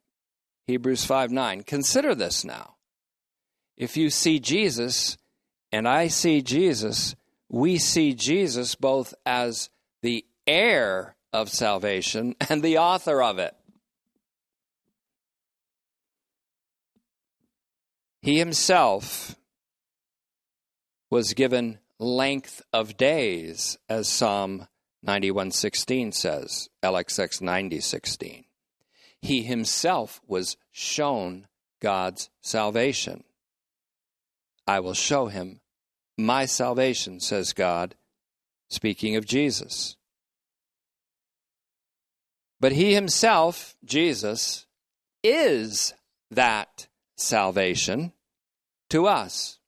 Hebrews 0.65 1.06
5 1.06 1.32
9. 1.32 1.63
Consider 1.63 2.13
this 2.13 2.43
now. 2.43 2.75
If 3.78 3.95
you 3.97 4.10
see 4.10 4.39
Jesus 4.39 5.17
and 5.71 5.88
I 5.88 6.08
see 6.08 6.41
Jesus, 6.41 7.15
we 7.47 7.78
see 7.78 8.13
Jesus 8.13 8.75
both 8.75 9.13
as 9.25 9.69
the 10.02 10.25
heir 10.45 11.15
of 11.32 11.49
salvation 11.49 12.36
and 12.49 12.62
the 12.62 12.78
author 12.78 13.21
of 13.23 13.39
it. 13.39 13.56
He 18.29 18.37
himself 18.37 19.35
was 21.09 21.33
given 21.33 21.79
length 21.97 22.61
of 22.71 22.95
days, 22.95 23.79
as 23.89 24.07
Psalm 24.07 24.67
91:16 25.03 26.13
says, 26.13 26.69
LXX 26.83 27.41
90:16. 27.41 28.45
He 29.19 29.41
himself 29.41 30.21
was 30.27 30.57
shown 30.71 31.47
God's 31.79 32.29
salvation. 32.39 33.23
I 34.67 34.79
will 34.79 34.93
show 34.93 35.25
him 35.25 35.62
my 36.15 36.45
salvation, 36.45 37.19
says 37.21 37.51
God, 37.51 37.95
speaking 38.69 39.15
of 39.15 39.25
Jesus. 39.25 39.97
But 42.60 42.73
he 42.73 42.93
himself, 42.93 43.75
Jesus, 43.83 44.67
is 45.23 45.95
that 46.29 46.89
salvation 47.15 48.13
to 48.90 49.08
us. 49.08 49.60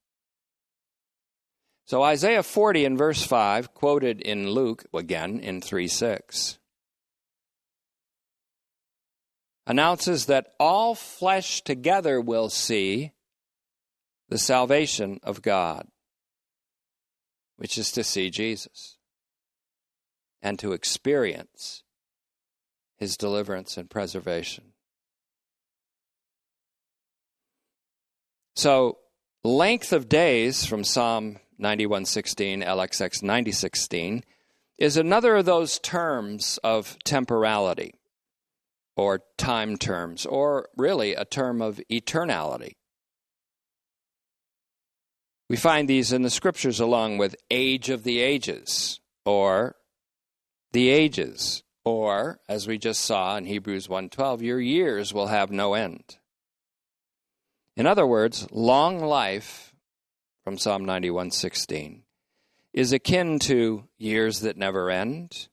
So 1.85 2.03
Isaiah 2.03 2.43
40 2.43 2.85
and 2.85 2.97
verse 2.97 3.23
5, 3.23 3.73
quoted 3.73 4.21
in 4.21 4.49
Luke 4.49 4.85
again 4.93 5.39
in 5.39 5.59
3 5.59 5.87
6, 5.87 6.57
announces 9.67 10.27
that 10.27 10.53
all 10.59 10.95
flesh 10.95 11.61
together 11.63 12.21
will 12.21 12.49
see 12.49 13.11
the 14.29 14.37
salvation 14.37 15.19
of 15.23 15.41
God, 15.41 15.85
which 17.57 17.77
is 17.77 17.91
to 17.91 18.05
see 18.05 18.29
Jesus 18.29 18.97
and 20.41 20.57
to 20.59 20.71
experience 20.71 21.83
his 22.97 23.17
deliverance 23.17 23.75
and 23.75 23.89
preservation. 23.89 24.71
So, 28.55 28.99
length 29.43 29.91
of 29.91 30.07
days 30.07 30.65
from 30.65 30.83
Psalm 30.83 31.39
9116, 31.57 32.61
LXX 32.61 33.23
9016, 33.23 34.23
is 34.77 34.97
another 34.97 35.35
of 35.37 35.45
those 35.45 35.79
terms 35.79 36.59
of 36.63 36.97
temporality 37.03 37.93
or 38.95 39.21
time 39.37 39.77
terms, 39.77 40.25
or 40.25 40.67
really 40.75 41.15
a 41.15 41.25
term 41.25 41.61
of 41.61 41.79
eternality. 41.91 42.73
We 45.49 45.57
find 45.57 45.87
these 45.87 46.13
in 46.13 46.21
the 46.21 46.29
scriptures 46.29 46.79
along 46.79 47.17
with 47.17 47.35
age 47.49 47.89
of 47.89 48.03
the 48.03 48.19
ages, 48.19 48.99
or 49.25 49.75
the 50.71 50.89
ages, 50.89 51.63
or 51.83 52.39
as 52.47 52.67
we 52.67 52.77
just 52.77 53.01
saw 53.01 53.37
in 53.37 53.45
Hebrews 53.45 53.87
1:12, 53.87 54.41
your 54.41 54.59
years 54.59 55.13
will 55.13 55.27
have 55.27 55.51
no 55.51 55.73
end. 55.73 56.17
In 57.75 57.87
other 57.87 58.05
words, 58.05 58.47
long 58.51 58.99
life 58.99 59.73
from 60.43 60.57
Psalm 60.57 60.85
91:16 60.85 62.03
is 62.73 62.93
akin 62.93 63.39
to 63.39 63.87
years 63.97 64.41
that 64.41 64.57
never 64.57 64.89
end, 64.89 65.47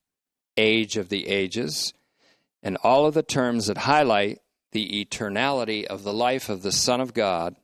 age 0.57 0.97
of 0.97 1.09
the 1.09 1.29
ages, 1.29 1.93
and 2.63 2.77
all 2.79 3.07
of 3.07 3.15
the 3.15 3.23
terms 3.23 3.67
that 3.67 3.79
highlight 3.79 4.41
the 4.73 5.05
eternality 5.05 5.85
of 5.85 6.03
the 6.03 6.13
life 6.13 6.49
of 6.49 6.63
the 6.63 6.73
Son 6.73 7.01
of 7.01 7.15
God 7.15 7.57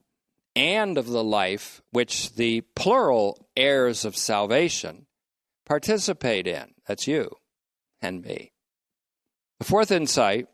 and 0.57 0.97
of 0.97 1.07
the 1.07 1.25
life 1.25 1.83
which 1.91 2.35
the 2.35 2.61
plural 2.75 3.49
heirs 3.57 4.05
of 4.05 4.17
salvation 4.17 5.07
participate 5.67 6.47
in. 6.47 6.75
That's 6.87 7.07
you 7.07 7.37
and 8.01 8.23
me. 8.23 8.53
The 9.59 9.65
fourth 9.65 9.91
insight, 9.91 10.49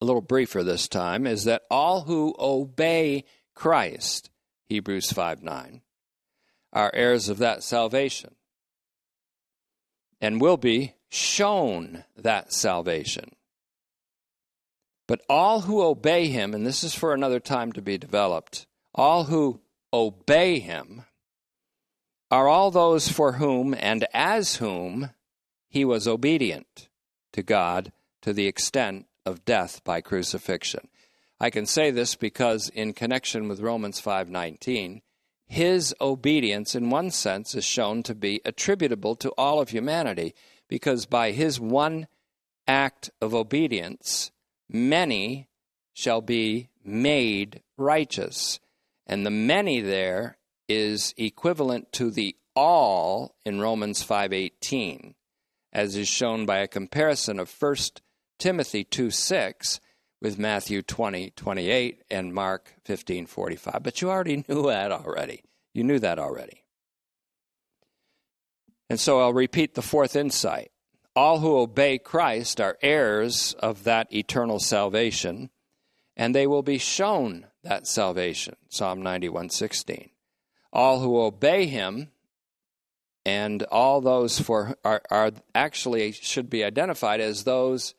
a 0.00 0.04
little 0.04 0.22
briefer 0.22 0.62
this 0.62 0.88
time, 0.88 1.26
is 1.26 1.44
that 1.44 1.62
all 1.70 2.02
who 2.02 2.34
obey 2.38 3.24
Christ, 3.54 4.30
Hebrews 4.66 5.12
5 5.12 5.42
9, 5.42 5.82
are 6.72 6.90
heirs 6.94 7.28
of 7.28 7.38
that 7.38 7.62
salvation 7.62 8.34
and 10.20 10.40
will 10.40 10.56
be 10.56 10.94
shown 11.08 12.04
that 12.16 12.52
salvation. 12.52 13.34
But 15.08 15.22
all 15.28 15.62
who 15.62 15.82
obey 15.82 16.28
him, 16.28 16.54
and 16.54 16.64
this 16.64 16.84
is 16.84 16.94
for 16.94 17.12
another 17.12 17.40
time 17.40 17.72
to 17.72 17.82
be 17.82 17.98
developed, 17.98 18.66
all 18.94 19.24
who 19.24 19.60
obey 19.92 20.60
him 20.60 21.04
are 22.30 22.46
all 22.46 22.70
those 22.70 23.08
for 23.08 23.32
whom 23.32 23.74
and 23.76 24.06
as 24.14 24.56
whom 24.56 25.10
he 25.68 25.84
was 25.84 26.06
obedient 26.06 26.88
to 27.32 27.42
God 27.42 27.92
to 28.22 28.32
the 28.32 28.46
extent 28.46 29.06
of 29.24 29.44
death 29.44 29.82
by 29.84 30.00
crucifixion. 30.00 30.88
I 31.38 31.50
can 31.50 31.66
say 31.66 31.90
this 31.90 32.14
because 32.14 32.68
in 32.68 32.92
connection 32.92 33.48
with 33.48 33.60
Romans 33.60 34.00
5:19, 34.00 35.02
his 35.46 35.94
obedience 36.00 36.74
in 36.74 36.90
one 36.90 37.10
sense 37.10 37.54
is 37.54 37.64
shown 37.64 38.02
to 38.04 38.14
be 38.14 38.40
attributable 38.44 39.16
to 39.16 39.30
all 39.32 39.60
of 39.60 39.70
humanity 39.70 40.34
because 40.68 41.06
by 41.06 41.32
his 41.32 41.58
one 41.58 42.06
act 42.68 43.10
of 43.20 43.34
obedience 43.34 44.30
many 44.68 45.48
shall 45.92 46.20
be 46.20 46.68
made 46.84 47.62
righteous. 47.76 48.60
And 49.06 49.26
the 49.26 49.30
many 49.30 49.80
there 49.80 50.38
is 50.68 51.14
equivalent 51.16 51.92
to 51.92 52.10
the 52.10 52.36
all 52.54 53.34
in 53.44 53.60
Romans 53.60 54.02
5:18 54.02 55.14
as 55.72 55.96
is 55.96 56.08
shown 56.08 56.46
by 56.46 56.58
a 56.58 56.68
comparison 56.68 57.38
of 57.38 57.50
1 57.50 58.00
Timothy 58.40 58.84
2 58.84 59.10
6 59.10 59.80
with 60.20 60.38
Matthew 60.38 60.82
20 60.82 61.30
28 61.30 62.02
and 62.10 62.34
Mark 62.34 62.72
15 62.84 63.26
45. 63.26 63.82
But 63.82 64.00
you 64.00 64.10
already 64.10 64.36
knew 64.48 64.66
that 64.66 64.90
already. 64.90 65.42
You 65.74 65.84
knew 65.84 65.98
that 65.98 66.18
already. 66.18 66.64
And 68.88 68.98
so 68.98 69.20
I'll 69.20 69.34
repeat 69.34 69.74
the 69.74 69.82
fourth 69.82 70.16
insight. 70.16 70.72
All 71.14 71.40
who 71.40 71.58
obey 71.58 71.98
Christ 71.98 72.60
are 72.60 72.78
heirs 72.82 73.54
of 73.60 73.84
that 73.84 74.12
eternal 74.12 74.58
salvation, 74.58 75.50
and 76.16 76.34
they 76.34 76.46
will 76.46 76.62
be 76.62 76.78
shown 76.78 77.46
that 77.62 77.86
salvation. 77.86 78.56
Psalm 78.68 79.02
91 79.02 79.50
16. 79.50 80.10
All 80.72 81.00
who 81.00 81.20
obey 81.20 81.66
him 81.66 82.08
and 83.26 83.62
all 83.64 84.00
those 84.00 84.40
for 84.40 84.76
are, 84.82 85.02
are 85.10 85.32
actually 85.54 86.12
should 86.12 86.48
be 86.48 86.64
identified 86.64 87.20
as 87.20 87.44
those 87.44 87.94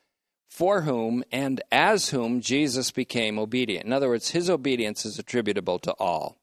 for 0.52 0.82
whom 0.82 1.24
and 1.32 1.62
as 1.72 2.10
whom 2.10 2.41
Jesus 2.41 2.91
became 2.91 3.39
obedient. 3.39 3.86
In 3.86 3.93
other 3.93 4.10
words, 4.10 4.32
his 4.32 4.49
obedience 4.49 5.06
is 5.06 5.18
attributable 5.18 5.80
to 5.80 5.93
all. 5.93 6.38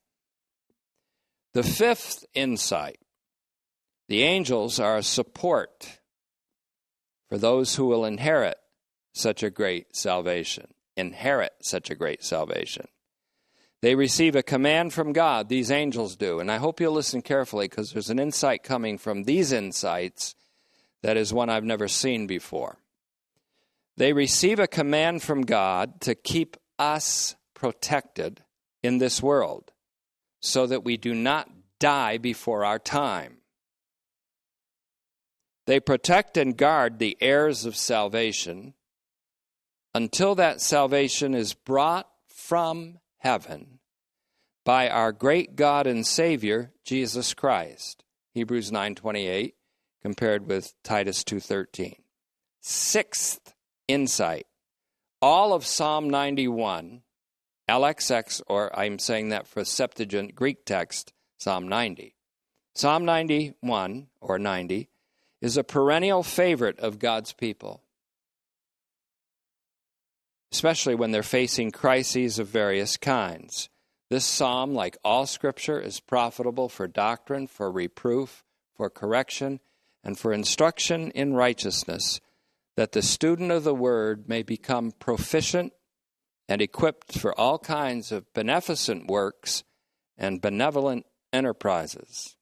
The 1.52 1.62
fifth 1.62 2.24
insight 2.34 2.98
the 4.08 4.22
angels 4.22 4.80
are 4.80 4.96
a 4.96 5.02
support 5.02 6.00
for 7.28 7.36
those 7.36 7.74
who 7.74 7.84
will 7.84 8.06
inherit 8.06 8.56
such 9.12 9.42
a 9.42 9.50
great 9.50 9.94
salvation. 9.94 10.68
Inherit 10.96 11.52
such 11.60 11.90
a 11.90 11.94
great 11.94 12.24
salvation. 12.24 12.88
They 13.82 13.94
receive 13.94 14.34
a 14.34 14.42
command 14.42 14.94
from 14.94 15.12
God, 15.12 15.50
these 15.50 15.70
angels 15.70 16.16
do. 16.16 16.40
And 16.40 16.50
I 16.50 16.56
hope 16.56 16.80
you'll 16.80 16.94
listen 16.94 17.20
carefully 17.20 17.68
because 17.68 17.92
there's 17.92 18.10
an 18.10 18.18
insight 18.18 18.62
coming 18.62 18.96
from 18.96 19.24
these 19.24 19.52
insights 19.52 20.34
that 21.02 21.18
is 21.18 21.32
one 21.32 21.50
I've 21.50 21.64
never 21.64 21.86
seen 21.86 22.26
before. 22.26 22.78
They 23.98 24.12
receive 24.12 24.60
a 24.60 24.68
command 24.68 25.24
from 25.24 25.42
God 25.42 26.00
to 26.02 26.14
keep 26.14 26.56
us 26.78 27.34
protected 27.52 28.44
in 28.80 28.98
this 28.98 29.20
world 29.20 29.72
so 30.40 30.68
that 30.68 30.84
we 30.84 30.96
do 30.96 31.14
not 31.14 31.50
die 31.80 32.16
before 32.16 32.64
our 32.64 32.78
time. 32.78 33.38
They 35.66 35.80
protect 35.80 36.36
and 36.36 36.56
guard 36.56 37.00
the 37.00 37.16
heirs 37.20 37.64
of 37.64 37.74
salvation 37.74 38.74
until 39.92 40.36
that 40.36 40.60
salvation 40.60 41.34
is 41.34 41.54
brought 41.54 42.08
from 42.28 43.00
heaven 43.16 43.80
by 44.64 44.88
our 44.88 45.10
great 45.10 45.56
God 45.56 45.88
and 45.88 46.06
Savior 46.06 46.72
Jesus 46.84 47.34
Christ. 47.34 48.04
Hebrews 48.30 48.70
9:28 48.70 49.54
compared 50.00 50.46
with 50.46 50.72
Titus 50.84 51.24
2:13. 51.24 52.04
Sixth 52.60 53.54
insight. 53.88 54.46
All 55.20 55.52
of 55.52 55.66
Psalm 55.66 56.08
91 56.08 57.02
LXX 57.68 58.40
or 58.46 58.76
I'm 58.78 58.98
saying 58.98 59.30
that 59.30 59.46
for 59.46 59.64
Septuagint 59.64 60.34
Greek 60.34 60.64
text 60.64 61.12
Psalm 61.38 61.68
90. 61.68 62.14
Psalm 62.74 63.04
91 63.04 64.06
or 64.20 64.38
90 64.38 64.88
is 65.40 65.56
a 65.56 65.64
perennial 65.64 66.22
favorite 66.22 66.78
of 66.78 66.98
God's 66.98 67.32
people 67.32 67.82
especially 70.52 70.94
when 70.94 71.10
they're 71.10 71.22
facing 71.22 71.70
crises 71.70 72.38
of 72.38 72.48
various 72.48 72.96
kinds. 72.96 73.68
This 74.10 74.24
psalm, 74.24 74.74
like 74.74 74.96
all 75.04 75.26
scripture, 75.26 75.80
is 75.80 76.00
profitable 76.00 76.68
for 76.68 76.88
doctrine, 76.88 77.46
for 77.46 77.70
reproof, 77.70 78.42
for 78.74 78.88
correction, 78.88 79.60
and 80.02 80.18
for 80.18 80.32
instruction 80.32 81.10
in 81.10 81.34
righteousness, 81.34 82.20
that 82.78 82.92
the 82.92 83.02
student 83.02 83.50
of 83.50 83.64
the 83.64 83.74
word 83.74 84.28
may 84.28 84.40
become 84.40 84.92
proficient 84.92 85.72
and 86.48 86.62
equipped 86.62 87.18
for 87.18 87.36
all 87.36 87.58
kinds 87.58 88.12
of 88.12 88.32
beneficent 88.34 89.08
works 89.08 89.64
and 90.16 90.40
benevolent 90.40 91.04
enterprises. 91.32 92.36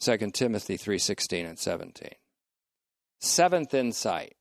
2 0.00 0.32
Timothy 0.32 0.76
3:16 0.76 1.46
and 1.46 1.56
17. 1.56 2.16
Seventh 3.20 3.72
insight 3.74 4.34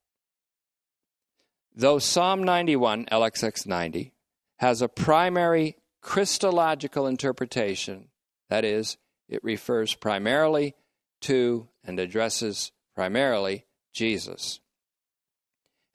Though 1.76 2.00
Psalm 2.00 2.42
91, 2.42 3.06
LXX 3.12 3.68
90, 3.68 4.14
has 4.58 4.82
a 4.82 4.90
primary 4.90 5.78
Christological 6.02 7.06
interpretation, 7.06 8.10
that 8.50 8.66
is, 8.66 8.98
it 9.30 9.44
refers 9.44 9.94
primarily 9.94 10.74
to 11.22 11.70
and 11.84 12.00
addresses 12.00 12.72
primarily 12.96 13.68
Jesus. 13.94 14.60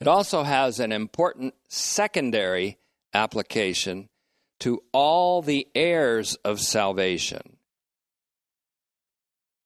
It 0.00 0.06
also 0.06 0.44
has 0.44 0.80
an 0.80 0.92
important 0.92 1.54
secondary 1.68 2.78
application 3.12 4.08
to 4.60 4.82
all 4.92 5.42
the 5.42 5.66
heirs 5.74 6.36
of 6.44 6.60
salvation. 6.60 7.56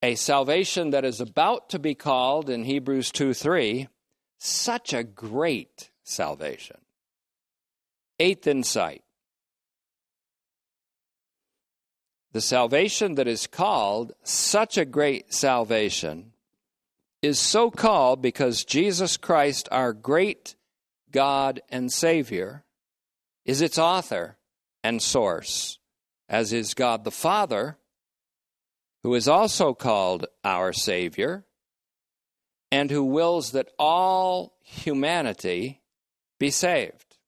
A 0.03 0.15
salvation 0.17 0.91
that 0.91 1.05
is 1.05 1.21
about 1.21 1.69
to 1.71 1.79
be 1.79 1.95
called 1.95 2.51
in 2.51 2.65
Hebrews 2.65 3.11
2 3.13 3.35
3 3.35 3.89
such 4.39 4.93
a 4.93 5.05
great 5.05 5.91
salvation. 6.03 6.79
Eighth 8.19 8.47
insight 8.47 9.03
the 12.33 12.41
salvation 12.41 13.15
that 13.17 13.29
is 13.29 13.47
called 13.47 14.13
such 14.23 14.79
a 14.79 14.85
great 14.85 15.33
salvation 15.33 16.32
is 17.23 17.39
so 17.39 17.71
called 17.71 18.21
because 18.21 18.65
Jesus 18.65 19.17
Christ, 19.17 19.69
our 19.71 19.93
great 19.93 20.57
God 21.11 21.63
and 21.71 21.93
Savior, 21.93 22.65
is 23.45 23.61
its 23.61 23.79
author 23.79 24.37
and 24.83 25.01
source, 25.01 25.79
as 26.29 26.53
is 26.53 26.75
God 26.75 27.05
the 27.05 27.11
Father, 27.13 27.79
who 29.03 29.15
is 29.15 29.29
also 29.29 29.73
called 29.73 30.27
our 30.45 30.73
Savior, 30.73 31.45
and 32.71 32.91
who 32.91 33.05
wills 33.05 33.53
that 33.53 33.69
all 33.79 34.55
humanity 34.63 35.81
be 36.41 36.51
saved. 36.51 37.19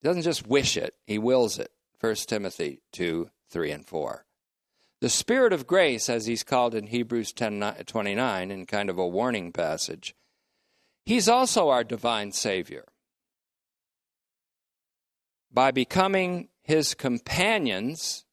He 0.00 0.08
doesn't 0.08 0.22
just 0.22 0.46
wish 0.46 0.76
it, 0.76 0.94
he 1.06 1.18
wills 1.18 1.58
it. 1.58 1.70
1 2.00 2.14
Timothy 2.26 2.80
2 2.92 3.30
3 3.48 3.70
and 3.70 3.86
4. 3.86 4.25
The 5.00 5.10
Spirit 5.10 5.52
of 5.52 5.66
grace, 5.66 6.08
as 6.08 6.26
he's 6.26 6.42
called 6.42 6.74
in 6.74 6.86
Hebrews 6.86 7.32
10 7.32 7.60
29, 7.86 8.50
in 8.50 8.66
kind 8.66 8.88
of 8.88 8.98
a 8.98 9.06
warning 9.06 9.52
passage, 9.52 10.14
he's 11.04 11.28
also 11.28 11.68
our 11.68 11.84
divine 11.84 12.32
Savior. 12.32 12.84
By 15.52 15.70
becoming 15.70 16.48
his 16.62 16.94
companions, 16.94 18.24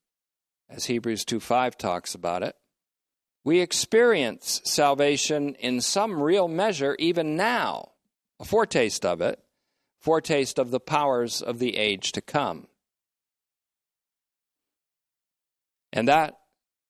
as 0.70 0.86
Hebrews 0.86 1.26
2 1.26 1.42
5 1.42 1.78
talks 1.78 2.16
about 2.16 2.44
it, 2.44 2.56
we 3.44 3.60
experience 3.60 4.62
salvation 4.64 5.56
in 5.56 5.82
some 5.82 6.22
real 6.22 6.48
measure 6.48 6.96
even 6.98 7.36
now, 7.36 7.92
a 8.40 8.46
foretaste 8.46 9.06
of 9.06 9.20
it, 9.20 9.38
foretaste 10.00 10.58
of 10.58 10.72
the 10.72 10.80
powers 10.80 11.42
of 11.42 11.60
the 11.60 11.76
age 11.76 12.14
to 12.14 12.22
come. 12.22 12.68
And 15.92 16.08
that 16.08 16.36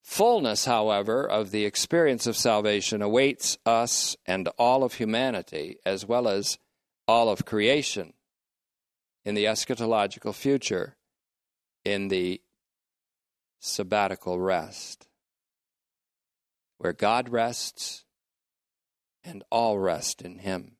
fullness, 0.03 0.65
however, 0.65 1.27
of 1.27 1.49
the 1.49 1.65
experience 1.65 2.27
of 2.27 2.37
salvation 2.37 3.01
awaits 3.01 3.57
us 3.65 4.15
and 4.25 4.47
all 4.59 4.83
of 4.83 4.95
humanity, 4.95 5.77
as 5.85 6.05
well 6.05 6.27
as 6.27 6.59
all 7.07 7.29
of 7.29 7.45
creation, 7.45 8.13
in 9.25 9.33
the 9.33 9.45
eschatological 9.45 10.35
future, 10.35 10.95
in 11.83 12.09
the 12.09 12.41
sabbatical 13.59 14.39
rest, 14.39 15.07
where 16.77 16.93
God 16.93 17.29
rests 17.29 18.03
and 19.23 19.43
all 19.49 19.79
rest 19.79 20.21
in 20.21 20.39
Him. 20.39 20.73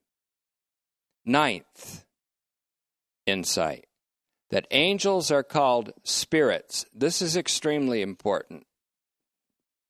Ninth 1.26 2.04
insight 3.26 3.86
that 4.50 4.68
angels 4.72 5.32
are 5.32 5.44
called 5.44 5.94
spirits. 6.04 6.86
This 6.94 7.22
is 7.22 7.38
extremely 7.38 8.02
important. 8.02 8.66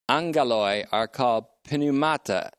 Angeloi 0.10 0.86
are 0.92 1.08
called 1.08 1.46
pneumata. 1.68 2.50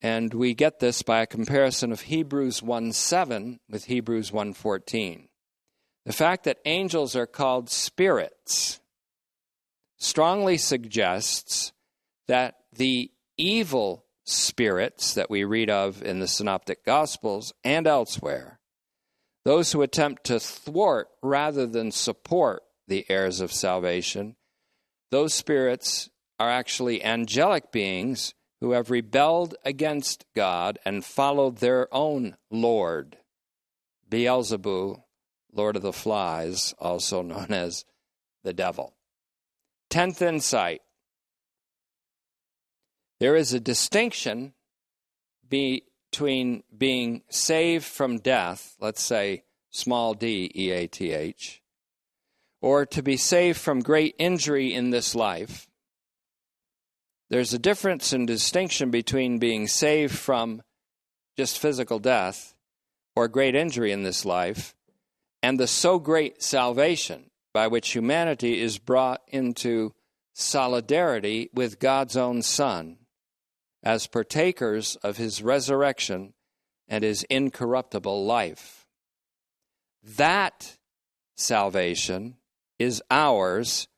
And 0.00 0.34
we 0.34 0.54
get 0.54 0.80
this 0.80 1.02
by 1.02 1.22
a 1.22 1.26
comparison 1.26 1.90
of 1.90 2.02
Hebrews 2.02 2.62
1 2.62 2.92
7 2.92 3.60
with 3.68 3.84
Hebrews 3.86 4.32
1 4.32 4.52
14. 4.52 5.28
The 6.04 6.12
fact 6.12 6.44
that 6.44 6.58
angels 6.66 7.16
are 7.16 7.26
called 7.26 7.70
spirits 7.70 8.80
strongly 9.96 10.58
suggests 10.58 11.72
that 12.28 12.56
the 12.72 13.10
evil 13.38 14.04
spirits 14.24 15.14
that 15.14 15.30
we 15.30 15.44
read 15.44 15.70
of 15.70 16.02
in 16.02 16.20
the 16.20 16.28
Synoptic 16.28 16.84
Gospels 16.84 17.52
and 17.64 17.86
elsewhere, 17.86 18.60
those 19.44 19.72
who 19.72 19.82
attempt 19.82 20.24
to 20.24 20.38
thwart 20.38 21.08
rather 21.22 21.66
than 21.66 21.90
support 21.90 22.62
the 22.86 23.06
heirs 23.08 23.40
of 23.40 23.52
salvation, 23.52 24.36
those 25.14 25.32
spirits 25.32 26.10
are 26.40 26.50
actually 26.50 27.04
angelic 27.04 27.70
beings 27.70 28.34
who 28.60 28.72
have 28.72 28.90
rebelled 28.90 29.54
against 29.64 30.24
God 30.34 30.76
and 30.84 31.04
followed 31.04 31.58
their 31.58 31.86
own 31.94 32.36
Lord, 32.50 33.18
Beelzebub, 34.08 35.00
Lord 35.52 35.76
of 35.76 35.82
the 35.82 35.92
Flies, 35.92 36.74
also 36.80 37.22
known 37.22 37.46
as 37.52 37.84
the 38.42 38.52
devil. 38.52 38.92
Tenth 39.88 40.20
insight 40.20 40.80
there 43.20 43.36
is 43.36 43.54
a 43.54 43.60
distinction 43.60 44.52
between 45.48 46.64
being 46.76 47.22
saved 47.30 47.84
from 47.84 48.18
death, 48.18 48.74
let's 48.80 49.02
say 49.04 49.44
small 49.70 50.14
d, 50.14 50.50
E 50.56 50.72
A 50.72 50.88
T 50.88 51.12
H, 51.12 51.62
or 52.64 52.86
to 52.86 53.02
be 53.02 53.14
saved 53.14 53.60
from 53.60 53.80
great 53.80 54.14
injury 54.18 54.72
in 54.72 54.88
this 54.88 55.14
life. 55.14 55.68
There's 57.28 57.52
a 57.52 57.58
difference 57.58 58.14
and 58.14 58.26
distinction 58.26 58.90
between 58.90 59.38
being 59.38 59.68
saved 59.68 60.16
from 60.16 60.62
just 61.36 61.58
physical 61.58 61.98
death 61.98 62.54
or 63.14 63.28
great 63.28 63.54
injury 63.54 63.92
in 63.92 64.02
this 64.02 64.24
life 64.24 64.74
and 65.42 65.60
the 65.60 65.66
so 65.66 65.98
great 65.98 66.42
salvation 66.42 67.26
by 67.52 67.66
which 67.66 67.92
humanity 67.92 68.58
is 68.58 68.78
brought 68.78 69.20
into 69.28 69.92
solidarity 70.32 71.50
with 71.52 71.78
God's 71.78 72.16
own 72.16 72.40
Son 72.40 72.96
as 73.82 74.06
partakers 74.06 74.96
of 75.02 75.18
his 75.18 75.42
resurrection 75.42 76.32
and 76.88 77.04
his 77.04 77.24
incorruptible 77.24 78.24
life. 78.24 78.86
That 80.02 80.78
salvation 81.36 82.36
is 82.78 83.02
ours 83.10 83.88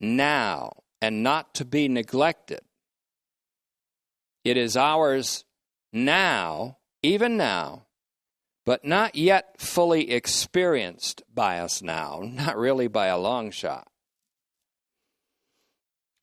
now 0.00 0.72
and 1.00 1.22
not 1.22 1.54
to 1.54 1.64
be 1.64 1.88
neglected. 1.88 2.60
It 4.44 4.56
is 4.56 4.76
ours 4.76 5.44
now, 5.92 6.78
even 7.02 7.36
now, 7.36 7.86
but 8.64 8.84
not 8.84 9.14
yet 9.14 9.60
fully 9.60 10.10
experienced 10.10 11.22
by 11.32 11.58
us 11.58 11.82
now, 11.82 12.22
not 12.24 12.56
really 12.56 12.88
by 12.88 13.06
a 13.06 13.18
long 13.18 13.50
shot. 13.50 13.88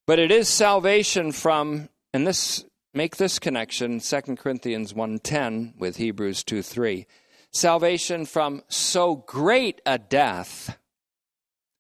But 0.08 0.20
it 0.20 0.32
is 0.32 0.47
salvation 0.47 1.32
from, 1.32 1.89
and 2.14 2.28
this 2.28 2.64
make 2.93 3.18
this 3.18 3.39
connection 3.39 3.99
2 3.99 4.38
Corinthians 4.38 4.93
1:10 4.93 5.74
with 5.78 5.97
Hebrews 5.97 6.43
2:3. 6.43 7.06
Salvation 7.51 8.26
from 8.26 8.64
so 8.68 9.16
great 9.16 9.82
a 9.86 9.97
death, 9.97 10.78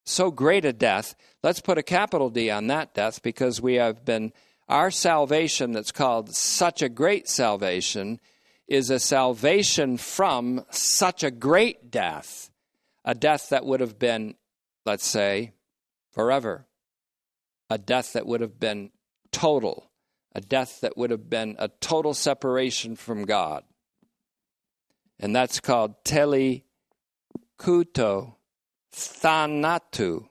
so 0.05 0.31
great 0.31 0.65
a 0.65 0.73
death. 0.73 1.15
Let's 1.43 1.59
put 1.59 1.77
a 1.77 1.83
capital 1.83 2.29
D 2.29 2.49
on 2.49 2.67
that 2.67 2.93
death 2.93 3.21
because 3.21 3.61
we 3.61 3.75
have 3.75 4.05
been 4.05 4.31
our 4.69 4.91
salvation 4.91 5.73
that's 5.73 5.91
called 5.91 6.33
such 6.33 6.81
a 6.81 6.89
great 6.89 7.27
salvation 7.27 8.19
is 8.67 8.89
a 8.89 8.99
salvation 8.99 9.97
from 9.97 10.65
such 10.71 11.23
a 11.23 11.29
great 11.29 11.91
death, 11.91 12.49
a 13.03 13.13
death 13.13 13.49
that 13.49 13.65
would 13.65 13.79
have 13.79 13.99
been, 13.99 14.33
let's 14.85 15.05
say, 15.05 15.51
forever, 16.11 16.65
a 17.69 17.77
death 17.77 18.13
that 18.13 18.25
would 18.25 18.41
have 18.41 18.59
been 18.59 18.89
total, 19.31 19.91
a 20.33 20.41
death 20.41 20.81
that 20.81 20.97
would 20.97 21.11
have 21.11 21.29
been 21.29 21.55
a 21.59 21.67
total 21.79 22.15
separation 22.15 22.95
from 22.95 23.25
God. 23.25 23.63
And 25.19 25.35
that's 25.35 25.59
called 25.59 26.03
telekuto 26.03 26.63
thanatu. 28.95 30.27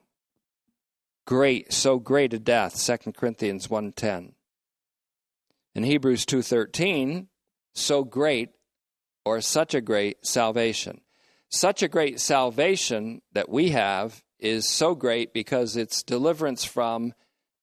Great, 1.25 1.71
so 1.71 1.99
great 1.99 2.33
a 2.33 2.39
death, 2.39 2.83
2 2.83 3.11
Corinthians 3.13 3.67
1.10. 3.67 4.33
In 5.73 5.83
Hebrews 5.83 6.25
2.13, 6.25 7.27
so 7.73 8.03
great 8.03 8.49
or 9.23 9.41
such 9.41 9.73
a 9.73 9.81
great 9.81 10.25
salvation. 10.25 11.01
Such 11.49 11.83
a 11.83 11.87
great 11.87 12.19
salvation 12.19 13.21
that 13.33 13.49
we 13.49 13.69
have 13.69 14.23
is 14.39 14.69
so 14.69 14.93
great 14.95 15.33
because 15.33 15.75
it's 15.75 16.03
deliverance 16.03 16.63
from 16.63 17.13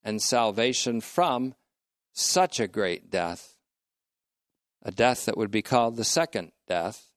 and 0.02 0.20
salvation 0.20 1.00
from 1.00 1.54
such 2.12 2.58
a 2.58 2.68
great 2.68 3.10
death. 3.10 3.56
A 4.82 4.90
death 4.90 5.26
that 5.26 5.36
would 5.36 5.50
be 5.50 5.62
called 5.62 5.96
the 5.96 6.04
second 6.04 6.52
death. 6.66 7.11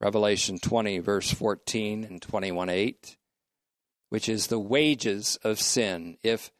Revelation 0.00 0.58
20, 0.58 0.98
verse 0.98 1.30
14 1.30 2.04
and 2.04 2.22
21 2.22 2.68
8, 2.70 3.16
which 4.08 4.28
is 4.28 4.46
the 4.46 4.58
wages 4.58 5.38
of 5.44 5.60
sin. 5.60 6.16
If 6.22 6.50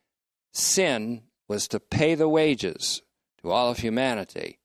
sin 0.53 1.23
was 1.49 1.67
to 1.69 1.81
pay 1.81 2.15
the 2.15 2.29
wages 2.29 3.03
to 3.41 3.51
all 3.51 3.71
of 3.71 3.79
humanity, 3.79 4.59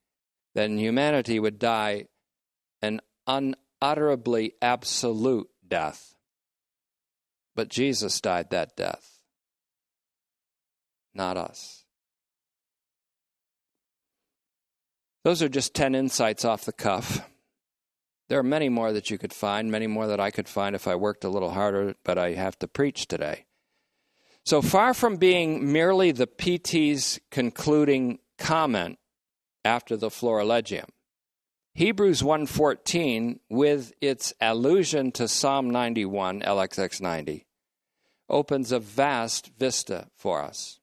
then 0.53 0.77
humanity 0.77 1.39
would 1.39 1.57
die 1.57 2.07
an 2.81 3.01
unutterably 3.27 4.53
absolute 4.61 5.47
death. 5.65 6.15
But 7.55 7.69
Jesus 7.69 8.19
died 8.19 8.49
that 8.49 8.75
death, 8.75 9.21
not 11.13 11.37
us. 11.37 11.85
Those 15.23 15.41
are 15.41 15.49
just 15.49 15.73
10 15.73 15.95
insights 15.95 16.45
off 16.45 16.65
the 16.65 16.73
cuff. 16.73 17.27
There 18.27 18.39
are 18.39 18.43
many 18.43 18.69
more 18.69 18.91
that 18.91 19.11
you 19.11 19.17
could 19.17 19.33
find, 19.33 19.71
many 19.71 19.87
more 19.87 20.07
that 20.07 20.19
I 20.19 20.31
could 20.31 20.49
find 20.49 20.75
if 20.75 20.87
I 20.87 20.95
worked 20.95 21.23
a 21.23 21.29
little 21.29 21.51
harder, 21.51 21.95
but 22.03 22.17
I 22.17 22.33
have 22.33 22.57
to 22.59 22.67
preach 22.67 23.07
today. 23.07 23.45
So 24.43 24.61
far 24.61 24.93
from 24.93 25.17
being 25.17 25.71
merely 25.71 26.11
the 26.11 26.27
PT's 26.27 27.19
concluding 27.31 28.19
comment 28.37 28.99
after 29.63 29.97
the 29.97 30.09
Florilegium. 30.09 30.89
Hebrews 31.73 32.21
1:14 32.21 33.39
with 33.49 33.91
its 34.01 34.33
allusion 34.39 35.11
to 35.13 35.27
Psalm 35.27 35.69
91 35.69 36.41
LXX 36.41 37.01
90 37.01 37.45
opens 38.29 38.71
a 38.71 38.79
vast 38.79 39.47
vista 39.57 40.09
for 40.15 40.41
us. 40.41 40.79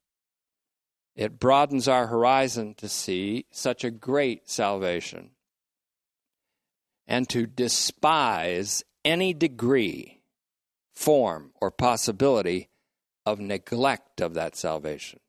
It 1.14 1.38
broadens 1.38 1.88
our 1.88 2.09
horizon 2.09 2.74
to 2.74 2.88
see 2.88 3.47
such 3.51 3.84
a 3.84 3.90
great 3.90 4.49
salvation 4.49 5.30
and 7.07 7.28
to 7.28 7.46
despise 7.46 8.84
any 9.05 9.34
degree, 9.34 10.22
form, 10.94 11.53
or 11.61 11.70
possibility 11.70 12.68
of 13.26 13.40
neglect 13.40 14.20
of 14.20 14.34
that 14.34 14.57
salvation. 14.57 15.20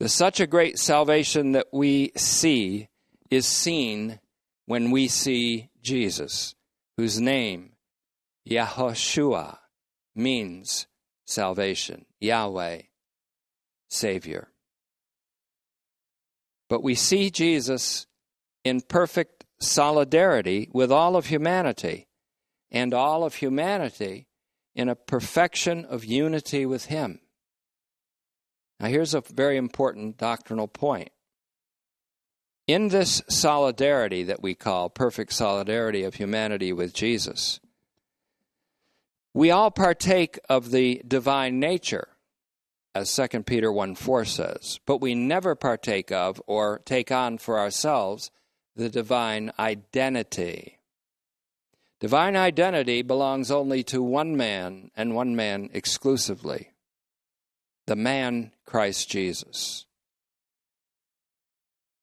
The 0.00 0.08
such 0.08 0.38
a 0.40 0.46
great 0.46 0.78
salvation 0.78 1.52
that 1.52 1.68
we 1.72 2.12
see 2.16 2.88
is 3.30 3.46
seen 3.46 4.20
when 4.66 4.90
we 4.90 5.08
see 5.08 5.70
Jesus, 5.82 6.54
whose 6.96 7.20
name, 7.20 7.72
Yahoshua, 8.48 9.58
means 10.14 10.86
salvation, 11.26 12.04
Yahweh, 12.20 12.82
Savior. 13.88 14.48
But 16.68 16.82
we 16.82 16.94
see 16.94 17.30
Jesus 17.30 18.06
in 18.64 18.82
perfect 18.82 19.37
solidarity 19.60 20.68
with 20.72 20.92
all 20.92 21.16
of 21.16 21.26
humanity, 21.26 22.08
and 22.70 22.92
all 22.94 23.24
of 23.24 23.36
humanity 23.36 24.26
in 24.74 24.88
a 24.88 24.94
perfection 24.94 25.84
of 25.84 26.04
unity 26.04 26.66
with 26.66 26.86
Him. 26.86 27.20
Now, 28.78 28.88
here's 28.88 29.14
a 29.14 29.22
very 29.22 29.56
important 29.56 30.18
doctrinal 30.18 30.68
point. 30.68 31.10
In 32.66 32.88
this 32.88 33.22
solidarity 33.28 34.24
that 34.24 34.42
we 34.42 34.54
call 34.54 34.90
perfect 34.90 35.32
solidarity 35.32 36.04
of 36.04 36.14
humanity 36.14 36.72
with 36.72 36.92
Jesus, 36.92 37.60
we 39.34 39.50
all 39.50 39.70
partake 39.70 40.38
of 40.48 40.70
the 40.70 41.02
divine 41.06 41.58
nature, 41.58 42.08
as 42.94 43.14
2 43.14 43.42
Peter 43.44 43.72
1 43.72 43.94
4 43.94 44.24
says, 44.24 44.80
but 44.86 45.00
we 45.00 45.14
never 45.14 45.54
partake 45.54 46.12
of 46.12 46.40
or 46.46 46.80
take 46.84 47.10
on 47.10 47.38
for 47.38 47.58
ourselves 47.58 48.30
the 48.78 48.88
divine 48.88 49.50
identity. 49.58 50.78
Divine 51.98 52.36
identity 52.36 53.02
belongs 53.02 53.50
only 53.50 53.82
to 53.82 54.00
one 54.00 54.36
man 54.36 54.92
and 54.96 55.16
one 55.16 55.34
man 55.34 55.68
exclusively 55.74 56.70
the 57.88 57.96
man 57.96 58.52
Christ 58.64 59.08
Jesus, 59.10 59.86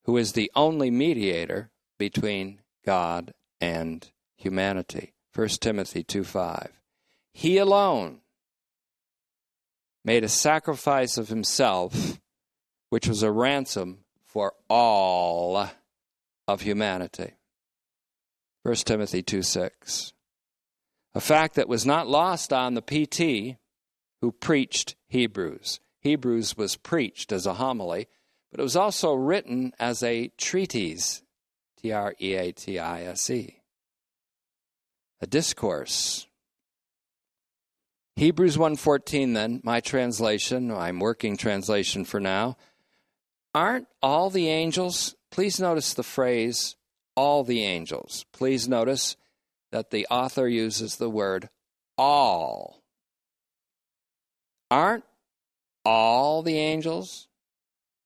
who 0.04 0.18
is 0.18 0.34
the 0.34 0.52
only 0.56 0.92
mediator 0.92 1.70
between 1.98 2.60
God 2.86 3.34
and 3.62 4.10
humanity. 4.36 5.14
1 5.34 5.48
Timothy 5.62 6.04
2 6.04 6.24
5. 6.24 6.72
He 7.32 7.58
alone 7.58 8.20
made 10.04 10.24
a 10.24 10.30
sacrifice 10.30 11.18
of 11.18 11.30
himself, 11.30 12.20
which 12.90 13.08
was 13.08 13.24
a 13.24 13.32
ransom 13.32 14.00
for 14.26 14.54
all 14.68 15.70
of 16.48 16.62
humanity. 16.62 17.34
1 18.64 18.76
Timothy 18.76 19.22
2 19.22 19.42
6. 19.42 20.14
A 21.14 21.22
fact 21.22 21.56
that 21.56 21.70
was 21.70 21.86
not 21.86 22.08
lost 22.08 22.52
on 22.52 22.74
the 22.74 22.82
PT 22.82 23.58
who 24.22 24.32
preached 24.32 24.96
Hebrews. 25.08 25.80
Hebrews 26.02 26.58
was 26.58 26.76
preached 26.76 27.32
as 27.32 27.46
a 27.46 27.56
homily, 27.56 28.08
but 28.52 28.60
it 28.60 28.64
was 28.64 28.76
also 28.76 29.14
written 29.14 29.74
as 29.80 30.04
a 30.04 30.30
treatise, 30.38 31.24
T 31.82 31.92
R 31.92 32.16
E 32.22 32.36
A 32.36 32.52
T 32.52 32.80
I 32.80 33.04
S 33.04 33.30
E, 33.30 33.62
a 35.22 35.28
discourse. 35.28 36.28
Hebrews 38.16 38.58
1:14 38.58 39.34
then, 39.34 39.62
my 39.64 39.82
translation, 39.82 40.72
I'm 40.72 41.00
working 41.00 41.38
translation 41.38 42.06
for 42.06 42.20
now. 42.20 42.56
Aren't 43.54 43.88
all 44.02 44.30
the 44.30 44.48
angels 44.48 45.15
Please 45.32 45.60
notice 45.60 45.94
the 45.94 46.04
phrase, 46.04 46.76
all 47.16 47.44
the 47.44 47.64
angels. 47.64 48.26
Please 48.32 48.68
notice 48.68 49.16
that 49.72 49.92
the 49.92 50.08
author 50.10 50.48
uses 50.48 50.96
the 50.96 51.10
word 51.10 51.50
all. 51.98 52.84
Aren't 54.72 55.04
all 55.84 56.42
the 56.42 56.58
angels? 56.58 57.28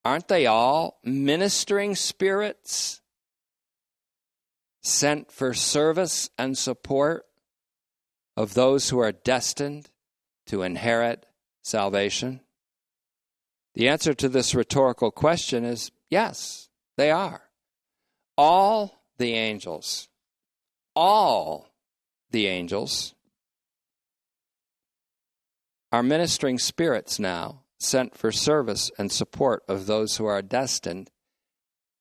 Aren't 0.03 0.27
they 0.27 0.45
all 0.45 0.99
ministering 1.03 1.95
spirits 1.95 3.01
sent 4.81 5.31
for 5.31 5.53
service 5.53 6.29
and 6.37 6.57
support 6.57 7.25
of 8.35 8.53
those 8.53 8.89
who 8.89 8.99
are 8.99 9.11
destined 9.11 9.89
to 10.47 10.63
inherit 10.63 11.25
salvation? 11.61 12.41
The 13.75 13.87
answer 13.87 14.13
to 14.15 14.29
this 14.29 14.55
rhetorical 14.55 15.11
question 15.11 15.63
is 15.63 15.91
yes. 16.09 16.68
They 16.99 17.11
are. 17.11 17.43
All 18.37 19.05
the 19.19 19.33
angels, 19.33 20.09
all 20.93 21.69
the 22.31 22.47
angels 22.47 23.15
are 25.93 26.03
ministering 26.03 26.59
spirits 26.59 27.17
now 27.17 27.61
sent 27.79 28.17
for 28.17 28.33
service 28.33 28.91
and 28.97 29.13
support 29.13 29.63
of 29.69 29.85
those 29.85 30.17
who 30.17 30.25
are 30.25 30.41
destined 30.41 31.09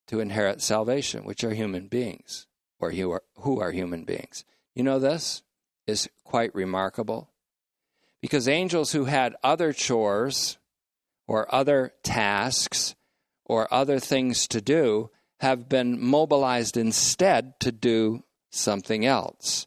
to 0.08 0.18
inherit 0.18 0.60
salvation, 0.60 1.24
which 1.24 1.44
are 1.44 1.54
human 1.54 1.86
beings, 1.86 2.48
or 2.80 2.90
who 2.90 3.12
are, 3.12 3.22
who 3.36 3.60
are 3.60 3.70
human 3.70 4.02
beings. 4.02 4.44
You 4.74 4.82
know, 4.82 4.98
this 4.98 5.44
is 5.86 6.08
quite 6.24 6.52
remarkable 6.56 7.30
because 8.20 8.48
angels 8.48 8.90
who 8.90 9.04
had 9.04 9.36
other 9.44 9.72
chores 9.72 10.58
or 11.28 11.54
other 11.54 11.92
tasks 12.02 12.96
or 13.48 13.72
other 13.72 13.98
things 13.98 14.46
to 14.48 14.60
do 14.60 15.10
have 15.40 15.68
been 15.68 16.00
mobilized 16.00 16.76
instead 16.76 17.58
to 17.60 17.72
do 17.72 18.22
something 18.50 19.04
else. 19.04 19.66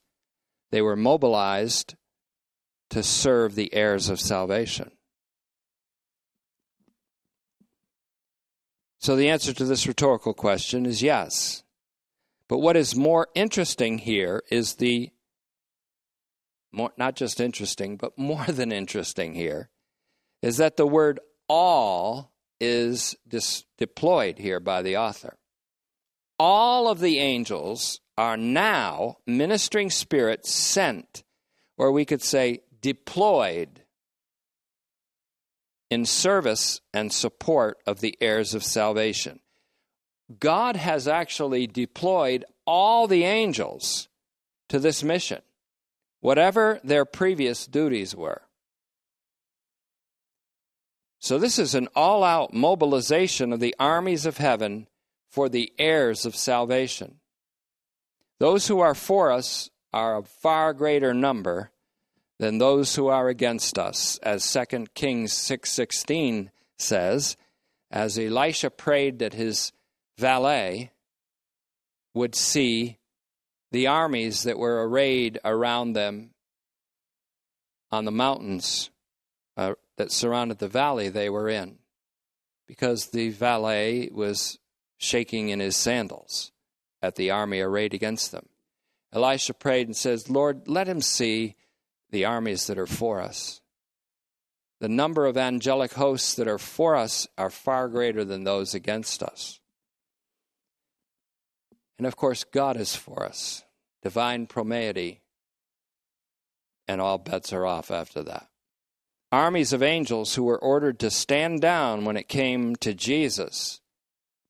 They 0.71 0.82
were 0.82 0.95
mobilized 0.95 1.95
to 2.91 3.03
serve 3.03 3.55
the 3.55 3.73
heirs 3.73 4.09
of 4.09 4.19
salvation. 4.19 4.91
So 8.99 9.15
the 9.15 9.29
answer 9.29 9.53
to 9.53 9.65
this 9.65 9.88
rhetorical 9.88 10.34
question 10.34 10.86
is 10.86 11.01
yes. 11.01 11.63
But 12.47 12.59
what 12.59 12.77
is 12.77 12.95
more 12.95 13.29
interesting 13.34 13.97
here 13.97 14.43
is 14.51 14.75
the 14.75 15.09
more, 16.71 16.91
not 16.97 17.15
just 17.15 17.41
interesting, 17.41 17.97
but 17.97 18.17
more 18.17 18.45
than 18.45 18.71
interesting 18.71 19.34
here 19.34 19.69
is 20.41 20.57
that 20.57 20.77
the 20.77 20.88
word 20.88 21.19
all 21.47 22.32
is 22.62 23.16
dis- 23.28 23.66
deployed 23.78 24.38
here 24.38 24.62
by 24.62 24.82
the 24.82 24.95
author. 24.95 25.38
All 26.39 26.88
of 26.88 26.99
the 26.99 27.18
angels 27.18 27.99
are 28.18 28.38
now 28.38 29.18
ministering 29.26 29.89
spirits 29.89 30.53
sent, 30.53 31.24
or 31.78 31.91
we 31.91 32.05
could 32.05 32.22
say 32.22 32.62
deployed, 32.80 33.82
in 35.89 36.05
service 36.05 36.80
and 36.93 37.12
support 37.12 37.78
of 37.86 37.99
the 37.99 38.18
heirs 38.22 38.53
of 38.55 38.64
salvation. 38.64 39.41
God 40.39 40.78
has 40.78 41.07
actually 41.07 41.68
deployed 41.68 42.45
all 42.66 43.07
the 43.07 43.26
angels 43.26 44.07
to 44.70 44.80
this 44.80 45.03
mission, 45.03 45.41
whatever 46.22 46.80
their 46.84 47.03
previous 47.03 47.68
duties 47.68 48.16
were. 48.16 48.43
So, 51.22 51.38
this 51.38 51.59
is 51.59 51.76
an 51.76 51.88
all 51.95 52.24
out 52.24 52.51
mobilization 52.51 53.53
of 53.53 53.59
the 53.59 53.76
armies 53.80 54.26
of 54.26 54.38
heaven 54.38 54.88
for 55.30 55.49
the 55.49 55.72
heirs 55.78 56.26
of 56.26 56.36
salvation. 56.36 57.19
Those 58.39 58.67
who 58.67 58.80
are 58.80 58.95
for 58.95 59.32
us 59.32 59.69
are 59.93 60.17
a 60.17 60.24
far 60.24 60.74
greater 60.74 61.13
number 61.13 61.69
than 62.39 62.57
those 62.57 62.95
who 62.95 63.07
are 63.07 63.30
against 63.30 63.78
us, 63.78 64.17
as 64.24 64.43
2 64.43 64.88
Kings 64.95 65.32
6:16 65.32 66.49
says, 66.80 67.38
as 67.91 68.17
Elisha 68.17 68.72
prayed 68.72 69.19
that 69.19 69.36
his 69.36 69.72
valet 70.17 70.91
would 72.15 72.34
see 72.34 72.97
the 73.72 73.86
armies 73.86 74.41
that 74.41 74.57
were 74.57 74.88
arrayed 74.88 75.39
around 75.45 75.93
them 75.93 76.32
on 77.91 78.05
the 78.05 78.11
mountains 78.11 78.89
uh, 79.55 79.76
that 80.02 80.12
surrounded 80.12 80.58
the 80.58 80.68
valley 80.68 81.10
they 81.10 81.30
were 81.30 81.47
in 81.47 81.78
because 82.68 83.10
the 83.10 83.30
valet 83.30 84.10
was 84.12 84.58
shaking 84.97 85.49
in 85.49 85.60
his 85.60 85.78
sandals 85.78 86.52
at 87.04 87.18
the 87.18 87.30
army 87.30 87.60
arrayed 87.60 87.93
against 87.93 88.32
them. 88.32 88.49
Elisha 89.14 89.54
prayed 89.54 89.86
and 89.86 89.95
says, 89.95 90.28
Lord, 90.28 90.68
let 90.68 90.88
him 90.88 91.02
see 91.02 91.56
the 92.10 92.26
armies 92.26 92.66
that 92.66 92.80
are 92.80 92.88
for 92.88 93.22
us. 93.22 93.62
The 94.80 94.89
number 94.89 95.28
of 95.28 95.38
angelic 95.38 95.93
hosts 95.93 96.34
that 96.34 96.47
are 96.47 96.58
for 96.58 96.95
us 96.95 97.28
are 97.38 97.52
far 97.52 97.88
greater 97.88 98.26
than 98.26 98.43
those 98.43 98.74
against 98.74 99.22
us. 99.22 99.60
And 101.99 102.08
of 102.08 102.16
course, 102.16 102.43
God 102.43 102.76
is 102.76 102.95
for 102.95 103.24
us. 103.24 103.64
Divine 104.02 104.47
promeity 104.47 105.22
and 106.88 106.99
all 106.99 107.20
bets 107.20 107.54
are 107.54 107.68
off 107.68 107.91
after 107.91 108.24
that. 108.24 108.47
Armies 109.32 109.71
of 109.71 109.82
angels 109.82 110.36
who 110.36 110.43
were 110.43 110.59
ordered 110.59 110.99
to 110.99 111.09
stand 111.09 111.61
down 111.61 112.03
when 112.03 112.17
it 112.17 112.27
came 112.27 112.75
to 112.77 112.93
Jesus 112.93 113.79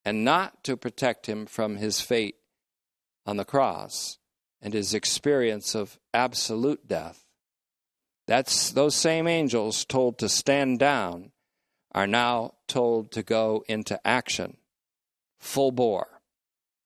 and 0.04 0.26
not 0.26 0.64
to 0.64 0.76
protect 0.76 1.28
him 1.28 1.46
from 1.46 1.78
his 1.78 2.02
fate 2.02 2.38
on 3.26 3.38
the 3.38 3.46
cross 3.46 4.18
and 4.62 4.74
his 4.74 4.94
experience 4.94 5.76
of 5.76 6.00
absolute 6.14 6.88
death. 6.88 7.26
That's 8.28 8.72
those 8.72 8.96
same 8.96 9.28
angels 9.28 9.86
told 9.86 10.18
to 10.20 10.30
stand 10.30 10.80
down 10.80 11.32
are 11.94 12.08
now 12.08 12.54
told 12.68 13.12
to 13.12 13.24
go 13.24 13.64
into 13.68 14.00
action 14.08 14.58
full 15.40 15.72
bore 15.72 16.22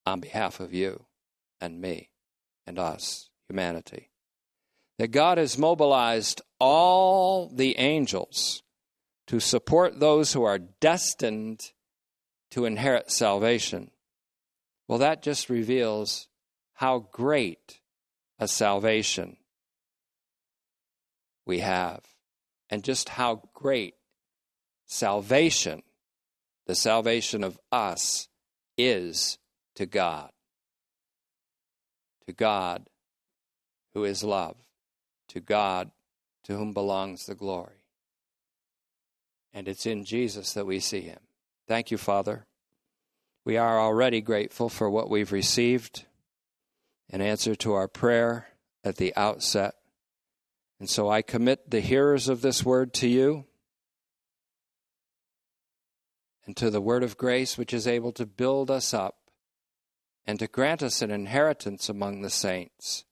on 0.04 0.20
behalf 0.20 0.60
of 0.60 0.74
you 0.74 1.04
and 1.60 1.80
me 1.80 2.10
and 2.66 2.78
us, 2.78 3.30
humanity. 3.48 4.10
That 4.98 5.08
God 5.08 5.38
has 5.38 5.58
mobilized 5.58 6.40
all 6.58 7.48
the 7.48 7.78
angels 7.78 8.62
to 9.26 9.40
support 9.40 10.00
those 10.00 10.32
who 10.32 10.44
are 10.44 10.58
destined 10.58 11.72
to 12.50 12.64
inherit 12.64 13.10
salvation. 13.10 13.90
Well, 14.88 14.98
that 14.98 15.22
just 15.22 15.50
reveals 15.50 16.28
how 16.74 17.08
great 17.10 17.80
a 18.38 18.46
salvation 18.46 19.36
we 21.44 21.60
have, 21.60 22.00
and 22.70 22.84
just 22.84 23.10
how 23.10 23.42
great 23.54 23.94
salvation, 24.86 25.82
the 26.66 26.74
salvation 26.74 27.44
of 27.44 27.58
us, 27.70 28.28
is 28.76 29.38
to 29.74 29.86
God. 29.86 30.30
To 32.26 32.32
God, 32.32 32.88
who 33.94 34.04
is 34.04 34.24
love. 34.24 34.56
To 35.36 35.40
God, 35.42 35.90
to 36.44 36.56
whom 36.56 36.72
belongs 36.72 37.26
the 37.26 37.34
glory. 37.34 37.84
And 39.52 39.68
it's 39.68 39.84
in 39.84 40.06
Jesus 40.06 40.54
that 40.54 40.64
we 40.64 40.80
see 40.80 41.02
him. 41.02 41.18
Thank 41.68 41.90
you, 41.90 41.98
Father. 41.98 42.46
We 43.44 43.58
are 43.58 43.78
already 43.78 44.22
grateful 44.22 44.70
for 44.70 44.88
what 44.88 45.10
we've 45.10 45.32
received 45.32 46.06
in 47.10 47.20
answer 47.20 47.54
to 47.56 47.74
our 47.74 47.86
prayer 47.86 48.46
at 48.82 48.96
the 48.96 49.14
outset. 49.14 49.74
And 50.80 50.88
so 50.88 51.10
I 51.10 51.20
commit 51.20 51.70
the 51.70 51.80
hearers 51.80 52.30
of 52.30 52.40
this 52.40 52.64
word 52.64 52.94
to 52.94 53.06
you 53.06 53.44
and 56.46 56.56
to 56.56 56.70
the 56.70 56.80
word 56.80 57.02
of 57.02 57.18
grace, 57.18 57.58
which 57.58 57.74
is 57.74 57.86
able 57.86 58.12
to 58.12 58.24
build 58.24 58.70
us 58.70 58.94
up 58.94 59.16
and 60.26 60.38
to 60.38 60.46
grant 60.46 60.82
us 60.82 61.02
an 61.02 61.10
inheritance 61.10 61.90
among 61.90 62.22
the 62.22 62.30
saints, 62.30 63.04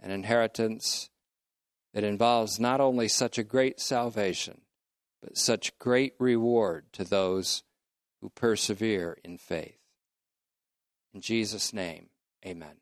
an 0.00 0.10
inheritance 0.10 1.10
that 1.92 2.04
involves 2.04 2.60
not 2.60 2.80
only 2.80 3.08
such 3.08 3.38
a 3.38 3.44
great 3.44 3.80
salvation, 3.80 4.62
but 5.22 5.36
such 5.36 5.78
great 5.78 6.14
reward 6.18 6.86
to 6.92 7.04
those 7.04 7.62
who 8.20 8.30
persevere 8.30 9.18
in 9.24 9.38
faith. 9.38 9.78
In 11.12 11.20
Jesus' 11.20 11.72
name, 11.72 12.08
amen. 12.46 12.76